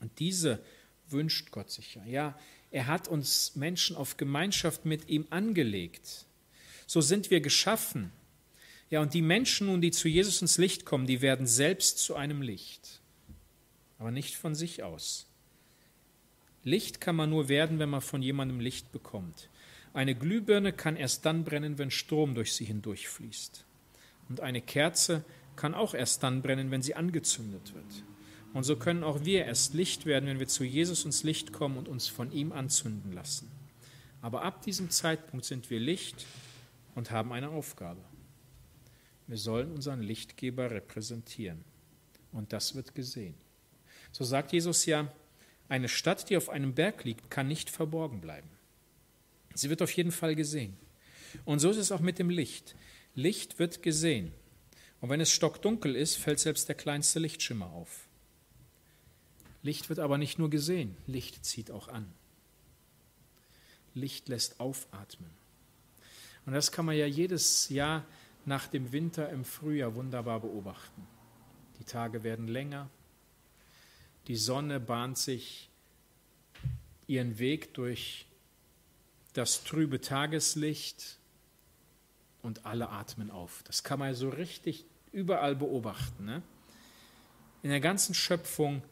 [0.00, 0.62] Und diese
[1.08, 2.04] wünscht Gott sich ja.
[2.04, 2.38] Ja,
[2.70, 6.26] er hat uns Menschen auf Gemeinschaft mit ihm angelegt.
[6.86, 8.12] So sind wir geschaffen.
[8.90, 12.14] Ja, und die Menschen nun, die zu Jesus ins Licht kommen, die werden selbst zu
[12.14, 13.00] einem Licht,
[13.98, 15.27] aber nicht von sich aus.
[16.68, 19.48] Licht kann man nur werden, wenn man von jemandem Licht bekommt.
[19.94, 23.64] Eine Glühbirne kann erst dann brennen, wenn Strom durch sie hindurchfließt.
[24.28, 25.24] Und eine Kerze
[25.56, 28.04] kann auch erst dann brennen, wenn sie angezündet wird.
[28.54, 31.78] Und so können auch wir erst Licht werden, wenn wir zu Jesus ins Licht kommen
[31.78, 33.50] und uns von ihm anzünden lassen.
[34.20, 36.26] Aber ab diesem Zeitpunkt sind wir Licht
[36.94, 38.00] und haben eine Aufgabe.
[39.26, 41.64] Wir sollen unseren Lichtgeber repräsentieren.
[42.32, 43.34] Und das wird gesehen.
[44.12, 45.12] So sagt Jesus ja,
[45.68, 48.48] eine Stadt, die auf einem Berg liegt, kann nicht verborgen bleiben.
[49.54, 50.76] Sie wird auf jeden Fall gesehen.
[51.44, 52.74] Und so ist es auch mit dem Licht.
[53.14, 54.32] Licht wird gesehen.
[55.00, 58.08] Und wenn es stockdunkel ist, fällt selbst der kleinste Lichtschimmer auf.
[59.62, 62.12] Licht wird aber nicht nur gesehen, Licht zieht auch an.
[63.94, 65.30] Licht lässt aufatmen.
[66.46, 68.06] Und das kann man ja jedes Jahr
[68.46, 71.06] nach dem Winter im Frühjahr wunderbar beobachten.
[71.78, 72.88] Die Tage werden länger,
[74.28, 75.70] die Sonne bahnt sich
[77.06, 78.26] ihren Weg durch
[79.32, 81.18] das trübe Tageslicht
[82.42, 83.62] und alle atmen auf.
[83.64, 86.26] Das kann man so richtig überall beobachten.
[86.26, 86.42] Ne?
[87.62, 88.82] In der ganzen Schöpfung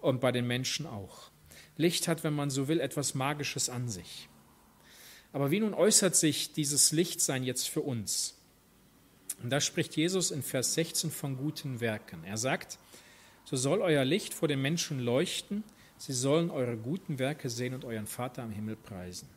[0.00, 1.30] und bei den Menschen auch.
[1.76, 4.28] Licht hat, wenn man so will, etwas Magisches an sich.
[5.34, 8.34] Aber wie nun äußert sich dieses Lichtsein jetzt für uns?
[9.42, 12.24] Und da spricht Jesus in Vers 16 von guten Werken.
[12.24, 12.78] Er sagt,
[13.46, 15.62] so soll euer Licht vor den Menschen leuchten,
[15.98, 19.28] sie sollen eure guten Werke sehen und euren Vater am Himmel preisen.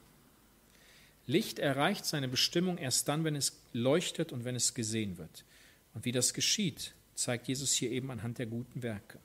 [1.28, 5.46] Licht erreicht seine Bestimmung erst dann, wenn es leuchtet und wenn es gesehen wird.
[5.94, 9.20] Und wie das geschieht, zeigt Jesus hier eben anhand der guten Werke.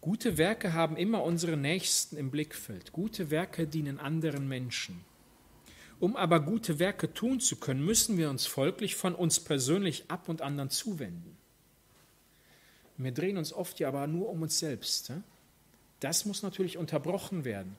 [0.00, 2.92] Gute Werke haben immer unsere Nächsten im Blickfeld.
[2.92, 5.04] Gute Werke dienen anderen Menschen.
[5.98, 10.28] Um aber gute Werke tun zu können, müssen wir uns folglich von uns persönlich ab
[10.28, 11.35] und anderen zuwenden.
[12.98, 15.12] Wir drehen uns oft ja aber nur um uns selbst.
[16.00, 17.76] Das muss natürlich unterbrochen werden.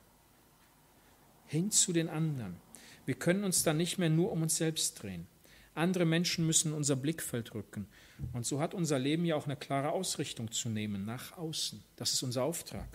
[1.48, 2.58] Hin zu den anderen.
[3.06, 5.28] Wir können uns dann nicht mehr nur um uns selbst drehen.
[5.76, 7.88] Andere Menschen müssen unser Blickfeld rücken.
[8.34, 11.84] Und so hat unser Leben ja auch eine klare Ausrichtung zu nehmen, nach außen.
[11.96, 12.88] Das ist unser Auftrag.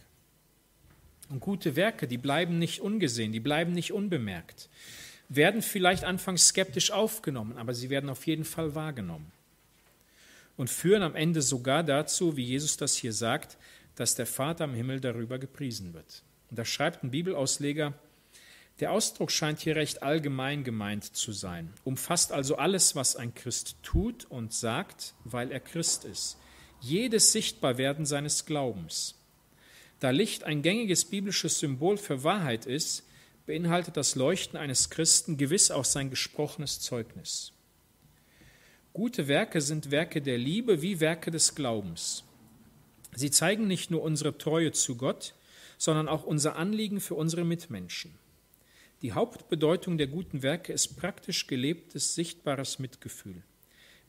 [1.30, 4.68] Und gute Werke, die bleiben nicht ungesehen, die bleiben nicht unbemerkt,
[5.28, 9.30] werden vielleicht anfangs skeptisch aufgenommen, aber sie werden auf jeden Fall wahrgenommen.
[10.56, 13.56] Und führen am Ende sogar dazu, wie Jesus das hier sagt,
[13.96, 16.22] dass der Vater am Himmel darüber gepriesen wird.
[16.50, 17.94] Und da schreibt ein Bibelausleger,
[18.80, 23.76] der Ausdruck scheint hier recht allgemein gemeint zu sein, umfasst also alles, was ein Christ
[23.82, 26.36] tut und sagt, weil er Christ ist,
[26.80, 29.14] jedes Sichtbarwerden seines Glaubens.
[30.00, 33.04] Da Licht ein gängiges biblisches Symbol für Wahrheit ist,
[33.46, 37.52] beinhaltet das Leuchten eines Christen gewiss auch sein gesprochenes Zeugnis.
[38.94, 42.24] Gute Werke sind Werke der Liebe wie Werke des Glaubens.
[43.14, 45.34] Sie zeigen nicht nur unsere Treue zu Gott,
[45.78, 48.12] sondern auch unser Anliegen für unsere Mitmenschen.
[49.00, 53.42] Die Hauptbedeutung der guten Werke ist praktisch gelebtes, sichtbares Mitgefühl.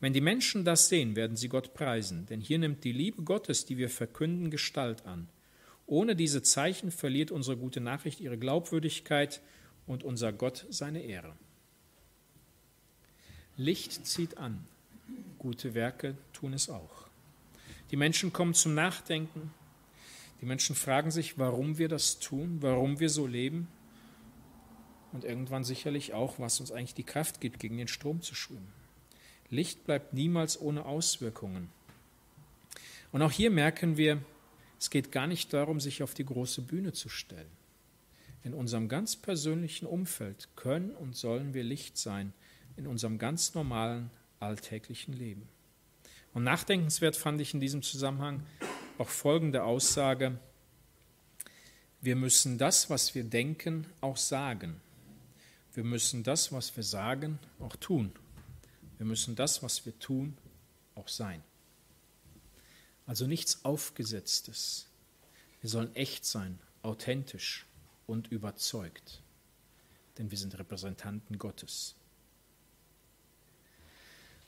[0.02, 3.66] Wenn die Menschen das sehen, werden sie Gott preisen, denn hier nimmt die Liebe Gottes,
[3.66, 5.30] die wir verkünden, Gestalt an.
[5.86, 9.42] Ohne diese Zeichen verliert unsere gute Nachricht ihre Glaubwürdigkeit
[9.88, 11.38] und unser Gott seine Ehre.
[13.56, 14.68] Licht zieht an,
[15.44, 17.10] gute Werke tun es auch.
[17.92, 19.54] Die Menschen kommen zum Nachdenken,
[20.40, 23.68] die Menschen fragen sich, warum wir das tun, warum wir so leben,
[25.12, 28.72] und irgendwann sicherlich auch, was uns eigentlich die Kraft gibt, gegen den Strom zu schwimmen.
[29.50, 31.70] Licht bleibt niemals ohne Auswirkungen.
[33.12, 34.24] Und auch hier merken wir,
[34.80, 37.52] es geht gar nicht darum, sich auf die große Bühne zu stellen.
[38.44, 42.34] In unserem ganz persönlichen Umfeld können und sollen wir Licht sein,
[42.78, 44.10] in unserem ganz normalen
[44.44, 45.48] alltäglichen Leben.
[46.34, 48.44] Und nachdenkenswert fand ich in diesem Zusammenhang
[48.98, 50.40] auch folgende Aussage,
[52.02, 54.82] wir müssen das, was wir denken, auch sagen.
[55.74, 58.12] Wir müssen das, was wir sagen, auch tun.
[58.98, 60.38] Wir müssen das, was wir tun,
[60.96, 61.42] auch sein.
[63.06, 64.88] Also nichts Aufgesetztes.
[65.62, 67.66] Wir sollen echt sein, authentisch
[68.06, 69.22] und überzeugt,
[70.18, 71.96] denn wir sind Repräsentanten Gottes.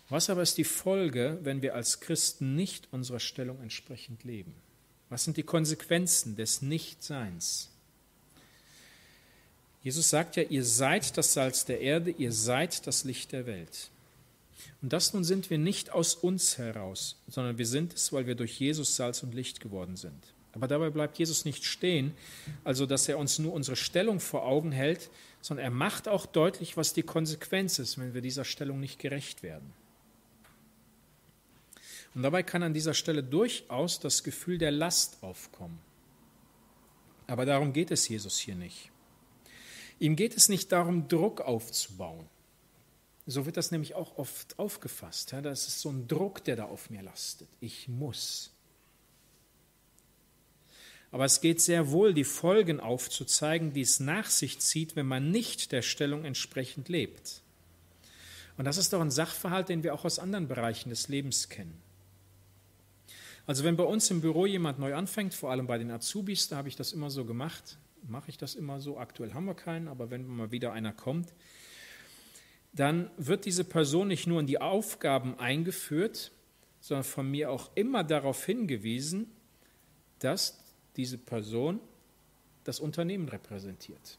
[0.10, 4.54] Was aber ist die Folge, wenn wir als Christen nicht unserer Stellung entsprechend leben?
[5.10, 7.70] Was sind die Konsequenzen des Nichtseins?
[9.82, 13.90] Jesus sagt ja, ihr seid das Salz der Erde, ihr seid das Licht der Welt.
[14.82, 18.36] Und das nun sind wir nicht aus uns heraus, sondern wir sind es, weil wir
[18.36, 20.34] durch Jesus Salz und Licht geworden sind.
[20.54, 22.14] Aber dabei bleibt Jesus nicht stehen,
[22.64, 25.10] also dass er uns nur unsere Stellung vor Augen hält,
[25.42, 29.44] sondern er macht auch deutlich, was die Konsequenz ist, wenn wir dieser Stellung nicht gerecht
[29.44, 29.74] werden.
[32.16, 35.80] Und dabei kann an dieser Stelle durchaus das Gefühl der Last aufkommen.
[37.28, 38.90] Aber darum geht es Jesus hier nicht.
[40.00, 42.28] Ihm geht es nicht darum, Druck aufzubauen.
[43.28, 45.32] So wird das nämlich auch oft aufgefasst.
[45.32, 47.50] Ja, das ist so ein Druck, der da auf mir lastet.
[47.60, 48.52] Ich muss.
[51.12, 55.32] Aber es geht sehr wohl, die Folgen aufzuzeigen, die es nach sich zieht, wenn man
[55.32, 57.42] nicht der Stellung entsprechend lebt.
[58.58, 61.85] Und das ist doch ein Sachverhalt, den wir auch aus anderen Bereichen des Lebens kennen.
[63.48, 66.58] Also wenn bei uns im Büro jemand neu anfängt, vor allem bei den Azubis, da
[66.58, 67.78] habe ich das immer so gemacht,
[68.08, 71.34] mache ich das immer so, aktuell haben wir keinen, aber wenn mal wieder einer kommt,
[72.74, 76.32] dann wird diese Person nicht nur in die Aufgaben eingeführt,
[76.82, 79.32] sondern von mir auch immer darauf hingewiesen,
[80.20, 80.64] dass
[80.98, 81.80] diese Person
[82.64, 84.18] das Unternehmen repräsentiert.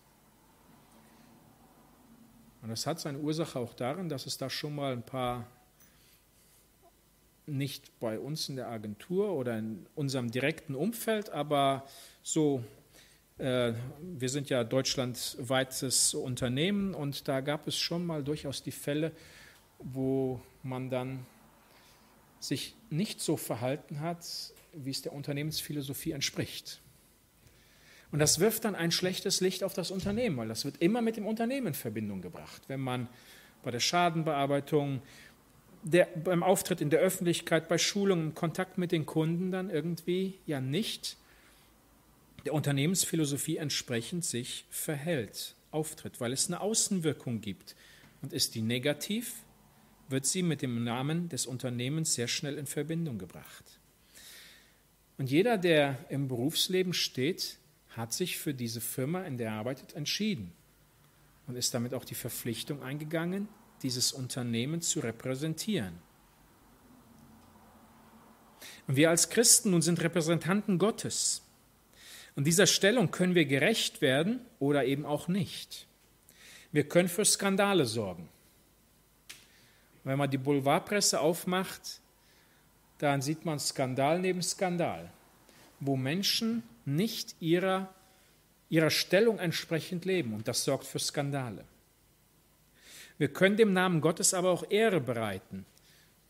[2.63, 5.47] Und das hat seine Ursache auch darin, dass es da schon mal ein paar
[7.47, 11.87] nicht bei uns in der Agentur oder in unserem direkten Umfeld, aber
[12.23, 12.65] so,
[13.39, 19.13] äh, wir sind ja deutschlandweites Unternehmen und da gab es schon mal durchaus die Fälle,
[19.79, 21.25] wo man dann
[22.41, 24.27] sich nicht so verhalten hat,
[24.73, 26.81] wie es der Unternehmensphilosophie entspricht.
[28.13, 31.17] Und das wirft dann ein schlechtes Licht auf das Unternehmen, weil das wird immer mit
[31.17, 32.63] dem Unternehmen in Verbindung gebracht.
[32.69, 33.09] Wenn man
[33.63, 35.03] bei der Schadenbearbeitung,
[35.87, 40.35] der, beim Auftritt in der Öffentlichkeit, bei Schulungen, im Kontakt mit den Kunden dann irgendwie
[40.45, 41.17] ja nicht
[42.45, 47.77] der Unternehmensphilosophie entsprechend sich verhält, auftritt, weil es eine Außenwirkung gibt.
[48.21, 49.35] Und ist die negativ,
[50.09, 53.65] wird sie mit dem Namen des Unternehmens sehr schnell in Verbindung gebracht.
[55.19, 57.59] Und jeder, der im Berufsleben steht,
[57.91, 60.53] hat sich für diese Firma, in der er arbeitet, entschieden
[61.47, 63.49] und ist damit auch die Verpflichtung eingegangen,
[63.83, 65.99] dieses Unternehmen zu repräsentieren.
[68.87, 71.43] Und wir als Christen nun sind Repräsentanten Gottes.
[72.37, 75.87] Und dieser Stellung können wir gerecht werden oder eben auch nicht.
[76.73, 78.29] Wir können für Skandale sorgen.
[80.05, 82.01] Wenn man die Boulevardpresse aufmacht,
[82.99, 85.11] dann sieht man Skandal neben Skandal,
[85.81, 87.93] wo Menschen nicht ihrer,
[88.69, 90.35] ihrer Stellung entsprechend leben.
[90.35, 91.65] Und das sorgt für Skandale.
[93.19, 95.65] Wir können dem Namen Gottes aber auch Ehre bereiten,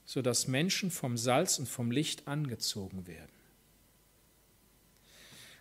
[0.04, 3.36] sodass Menschen vom Salz und vom Licht angezogen werden.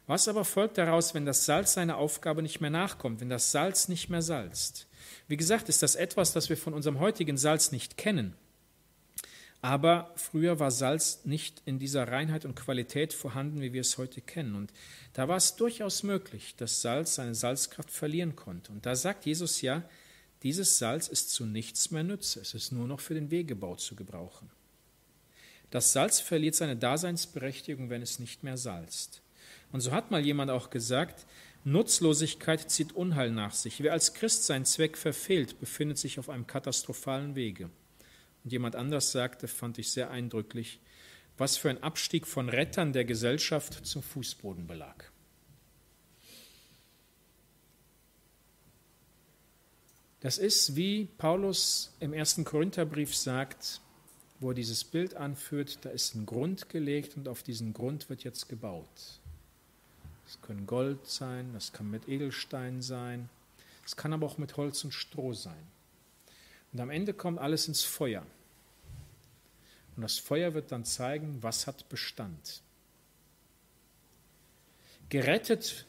[0.07, 3.87] Was aber folgt daraus, wenn das Salz seiner Aufgabe nicht mehr nachkommt, wenn das Salz
[3.87, 4.87] nicht mehr salzt?
[5.27, 8.35] Wie gesagt, ist das etwas, das wir von unserem heutigen Salz nicht kennen.
[9.61, 14.21] Aber früher war Salz nicht in dieser Reinheit und Qualität vorhanden, wie wir es heute
[14.21, 14.53] kennen.
[14.53, 14.71] Und
[15.13, 18.71] da war es durchaus möglich, dass Salz seine Salzkraft verlieren konnte.
[18.71, 19.81] Und da sagt Jesus ja,
[20.45, 23.95] dieses Salz ist zu nichts mehr Nütze, es ist nur noch für den Wegebau zu
[23.95, 24.51] gebrauchen.
[25.71, 29.23] Das Salz verliert seine Daseinsberechtigung, wenn es nicht mehr salzt.
[29.71, 31.25] Und so hat mal jemand auch gesagt,
[31.63, 33.81] Nutzlosigkeit zieht Unheil nach sich.
[33.81, 37.71] Wer als Christ seinen Zweck verfehlt, befindet sich auf einem katastrophalen Wege.
[38.43, 40.79] Und jemand anders sagte, fand ich sehr eindrücklich,
[41.39, 45.11] was für ein Abstieg von Rettern der Gesellschaft zum Fußbodenbelag.
[50.25, 53.79] Das ist, wie Paulus im ersten Korintherbrief sagt,
[54.39, 58.23] wo er dieses Bild anführt, da ist ein Grund gelegt und auf diesen Grund wird
[58.23, 59.19] jetzt gebaut.
[60.25, 63.29] Es können Gold sein, das kann mit Edelstein sein,
[63.85, 65.67] es kann aber auch mit Holz und Stroh sein.
[66.73, 68.25] Und am Ende kommt alles ins Feuer.
[69.95, 72.63] Und das Feuer wird dann zeigen, was hat Bestand.
[75.09, 75.85] Gerettet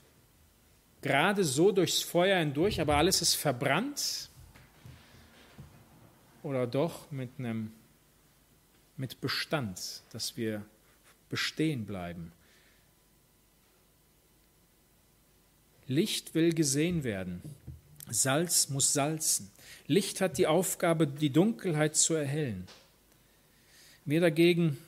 [1.02, 4.30] gerade so durchs Feuer hindurch, aber alles ist verbrannt.
[6.42, 7.72] Oder doch mit einem
[8.96, 10.64] mit Bestand, dass wir
[11.28, 12.32] bestehen bleiben.
[15.86, 17.42] Licht will gesehen werden.
[18.08, 19.50] Salz muss salzen.
[19.86, 22.66] Licht hat die Aufgabe, die Dunkelheit zu erhellen.
[24.04, 24.78] Wir dagegen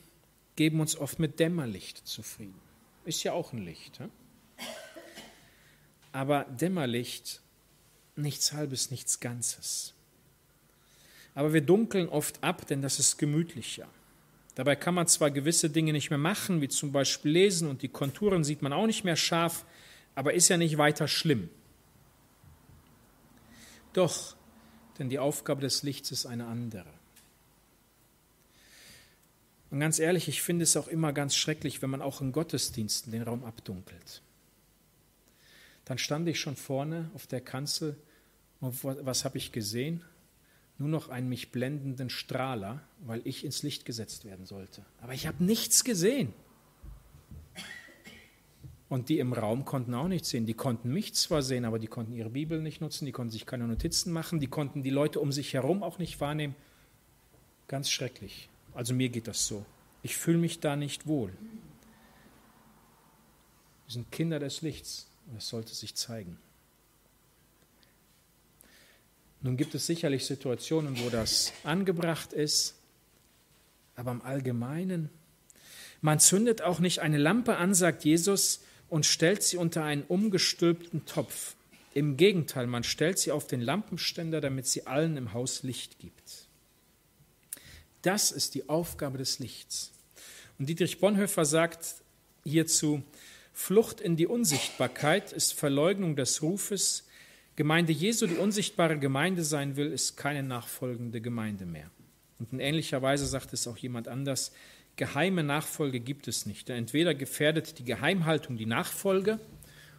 [0.55, 2.59] geben uns oft mit Dämmerlicht zufrieden.
[3.05, 3.97] Ist ja auch ein Licht.
[3.97, 4.05] He?
[6.11, 7.41] Aber Dämmerlicht,
[8.15, 9.93] nichts Halbes, nichts Ganzes.
[11.35, 13.87] Aber wir dunkeln oft ab, denn das ist gemütlicher.
[14.55, 17.87] Dabei kann man zwar gewisse Dinge nicht mehr machen, wie zum Beispiel lesen und die
[17.87, 19.65] Konturen sieht man auch nicht mehr scharf,
[20.15, 21.49] aber ist ja nicht weiter schlimm.
[23.93, 24.35] Doch,
[24.97, 26.91] denn die Aufgabe des Lichts ist eine andere.
[29.71, 33.11] Und ganz ehrlich, ich finde es auch immer ganz schrecklich, wenn man auch in Gottesdiensten
[33.11, 34.21] den Raum abdunkelt.
[35.89, 37.97] Dann stand ich schon vorne auf der Kanzel
[38.61, 40.05] und was habe ich gesehen?
[40.79, 44.85] nur noch einen mich blendenden Strahler, weil ich ins Licht gesetzt werden sollte.
[45.01, 46.33] Aber ich habe nichts gesehen.
[48.87, 50.45] Und die im Raum konnten auch nichts sehen.
[50.45, 53.45] Die konnten mich zwar sehen, aber die konnten ihre Bibel nicht nutzen, die konnten sich
[53.45, 56.55] keine Notizen machen, die konnten die Leute um sich herum auch nicht wahrnehmen.
[57.67, 58.49] Ganz schrecklich.
[58.73, 59.65] Also mir geht das so.
[60.01, 61.33] Ich fühle mich da nicht wohl.
[63.85, 66.37] Wir sind Kinder des Lichts und das sollte sich zeigen.
[69.41, 72.75] Nun gibt es sicherlich Situationen, wo das angebracht ist,
[73.95, 75.09] aber im Allgemeinen,
[76.01, 81.05] man zündet auch nicht eine Lampe an, sagt Jesus, und stellt sie unter einen umgestülpten
[81.05, 81.55] Topf.
[81.93, 86.47] Im Gegenteil, man stellt sie auf den Lampenständer, damit sie allen im Haus Licht gibt.
[88.01, 89.91] Das ist die Aufgabe des Lichts.
[90.57, 91.95] Und Dietrich Bonhoeffer sagt
[92.43, 93.03] hierzu,
[93.59, 97.05] Flucht in die Unsichtbarkeit ist Verleugnung des Rufes.
[97.57, 101.91] Gemeinde Jesu, die unsichtbare Gemeinde sein will, ist keine nachfolgende Gemeinde mehr.
[102.39, 104.53] Und in ähnlicher Weise sagt es auch jemand anders,
[104.95, 106.69] geheime Nachfolge gibt es nicht.
[106.69, 109.41] Denn entweder gefährdet die Geheimhaltung die Nachfolge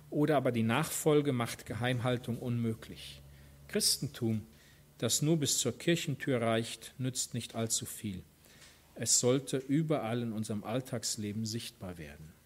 [0.08, 3.20] oder aber die Nachfolge macht Geheimhaltung unmöglich.
[3.68, 4.40] Christentum,
[4.96, 8.22] das nur bis zur Kirchentür reicht, nützt nicht allzu viel.
[8.94, 12.39] Es sollte überall in unserem Alltagsleben sichtbar werden.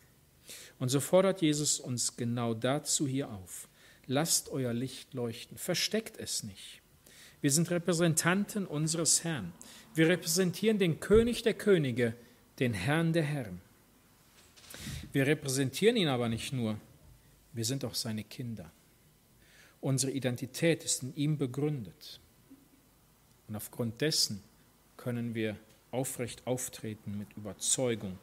[0.78, 3.68] Und so fordert Jesus uns genau dazu hier auf.
[4.06, 6.82] Lasst euer Licht leuchten, versteckt es nicht.
[7.40, 9.52] Wir sind Repräsentanten unseres Herrn.
[9.94, 12.14] Wir repräsentieren den König der Könige,
[12.58, 13.60] den Herrn der Herren.
[15.12, 16.78] Wir repräsentieren ihn aber nicht nur,
[17.52, 18.70] wir sind auch seine Kinder.
[19.80, 22.20] Unsere Identität ist in ihm begründet.
[23.46, 24.42] Und aufgrund dessen
[24.96, 25.56] können wir
[25.90, 28.18] aufrecht auftreten mit Überzeugung.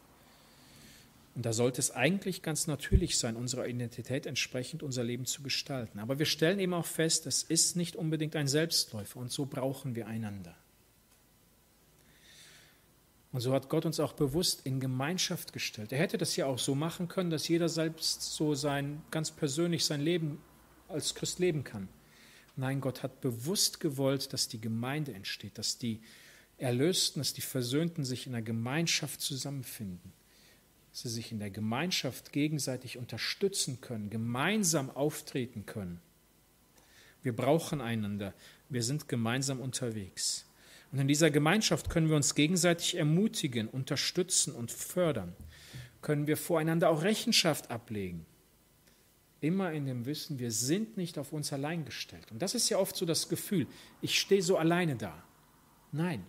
[1.34, 6.00] Und da sollte es eigentlich ganz natürlich sein, unserer Identität entsprechend unser Leben zu gestalten.
[6.00, 9.96] Aber wir stellen eben auch fest, es ist nicht unbedingt ein Selbstläufer und so brauchen
[9.96, 10.56] wir einander.
[13.32, 15.94] Und so hat Gott uns auch bewusst in Gemeinschaft gestellt.
[15.94, 19.86] Er hätte das ja auch so machen können, dass jeder selbst so sein, ganz persönlich
[19.86, 20.42] sein Leben
[20.90, 21.88] als Christ leben kann.
[22.58, 26.02] Nein, Gott hat bewusst gewollt, dass die Gemeinde entsteht, dass die
[26.58, 30.12] Erlösten, dass die Versöhnten sich in der Gemeinschaft zusammenfinden,
[30.92, 36.02] dass sie sich in der Gemeinschaft gegenseitig unterstützen können, gemeinsam auftreten können.
[37.24, 38.34] Wir brauchen einander,
[38.70, 40.46] wir sind gemeinsam unterwegs.
[40.92, 45.34] Und in dieser Gemeinschaft können wir uns gegenseitig ermutigen, unterstützen und fördern.
[46.02, 48.26] Können wir voreinander auch Rechenschaft ablegen.
[49.40, 52.32] Immer in dem Wissen, wir sind nicht auf uns allein gestellt.
[52.32, 53.68] Und das ist ja oft so das Gefühl,
[54.02, 55.24] ich stehe so alleine da.
[55.92, 56.26] Nein.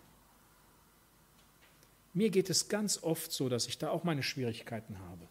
[2.14, 5.28] Mir geht es ganz oft so, dass ich da auch meine Schwierigkeiten habe.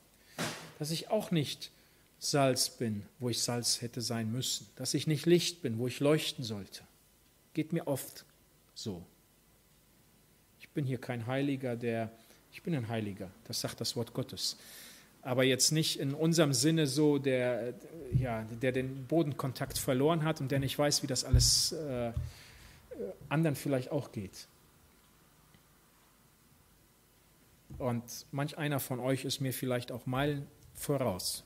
[0.80, 1.72] Dass ich auch nicht
[2.20, 4.68] Salz bin, wo ich Salz hätte sein müssen.
[4.76, 6.84] Dass ich nicht Licht bin, wo ich leuchten sollte.
[7.54, 8.26] Geht mir oft
[8.74, 9.06] so
[10.74, 12.12] bin hier kein Heiliger, der,
[12.52, 14.58] ich bin ein Heiliger, das sagt das Wort Gottes.
[15.22, 17.76] Aber jetzt nicht in unserem Sinne so, der,
[18.18, 22.12] ja, der den Bodenkontakt verloren hat und der nicht weiß, wie das alles äh,
[23.30, 24.48] anderen vielleicht auch geht.
[27.82, 31.44] Und manch einer von euch ist mir vielleicht auch Meilen voraus.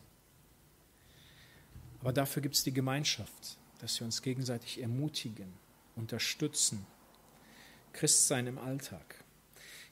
[2.02, 5.54] Aber dafür gibt es die Gemeinschaft, dass wir uns gegenseitig ermutigen,
[5.96, 6.86] unterstützen,
[7.94, 9.24] Christsein im Alltag.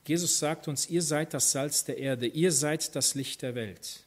[0.06, 4.04] Jesus sagt uns, ihr seid das Salz der Erde, ihr seid das Licht der Welt.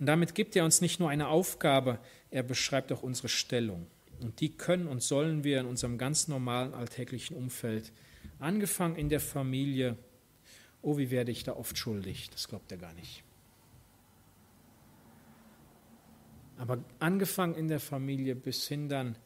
[0.00, 1.98] Und damit gibt er uns nicht nur eine Aufgabe,
[2.30, 3.86] er beschreibt auch unsere Stellung.
[4.22, 7.92] Und die können und sollen wir in unserem ganz normalen alltäglichen Umfeld,
[8.38, 9.98] angefangen in der Familie,
[10.82, 13.22] oh, wie werde ich da oft schuldig, das glaubt er gar nicht.
[16.58, 19.16] Aber angefangen in der Familie bis hin dann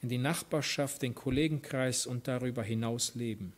[0.00, 3.54] in die Nachbarschaft, den Kollegenkreis und darüber hinaus leben.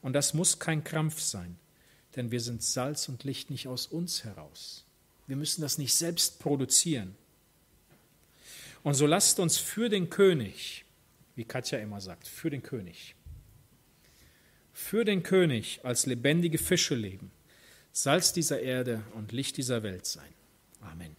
[0.00, 1.56] Und das muss kein Krampf sein,
[2.16, 4.84] denn wir sind Salz und Licht nicht aus uns heraus.
[5.26, 7.16] Wir müssen das nicht selbst produzieren.
[8.82, 10.84] Und so lasst uns für den König,
[11.36, 13.14] wie Katja immer sagt, für den König,
[14.74, 17.30] für den König als lebendige Fische leben,
[17.92, 20.34] Salz dieser Erde und Licht dieser Welt sein.
[20.80, 21.16] Amen.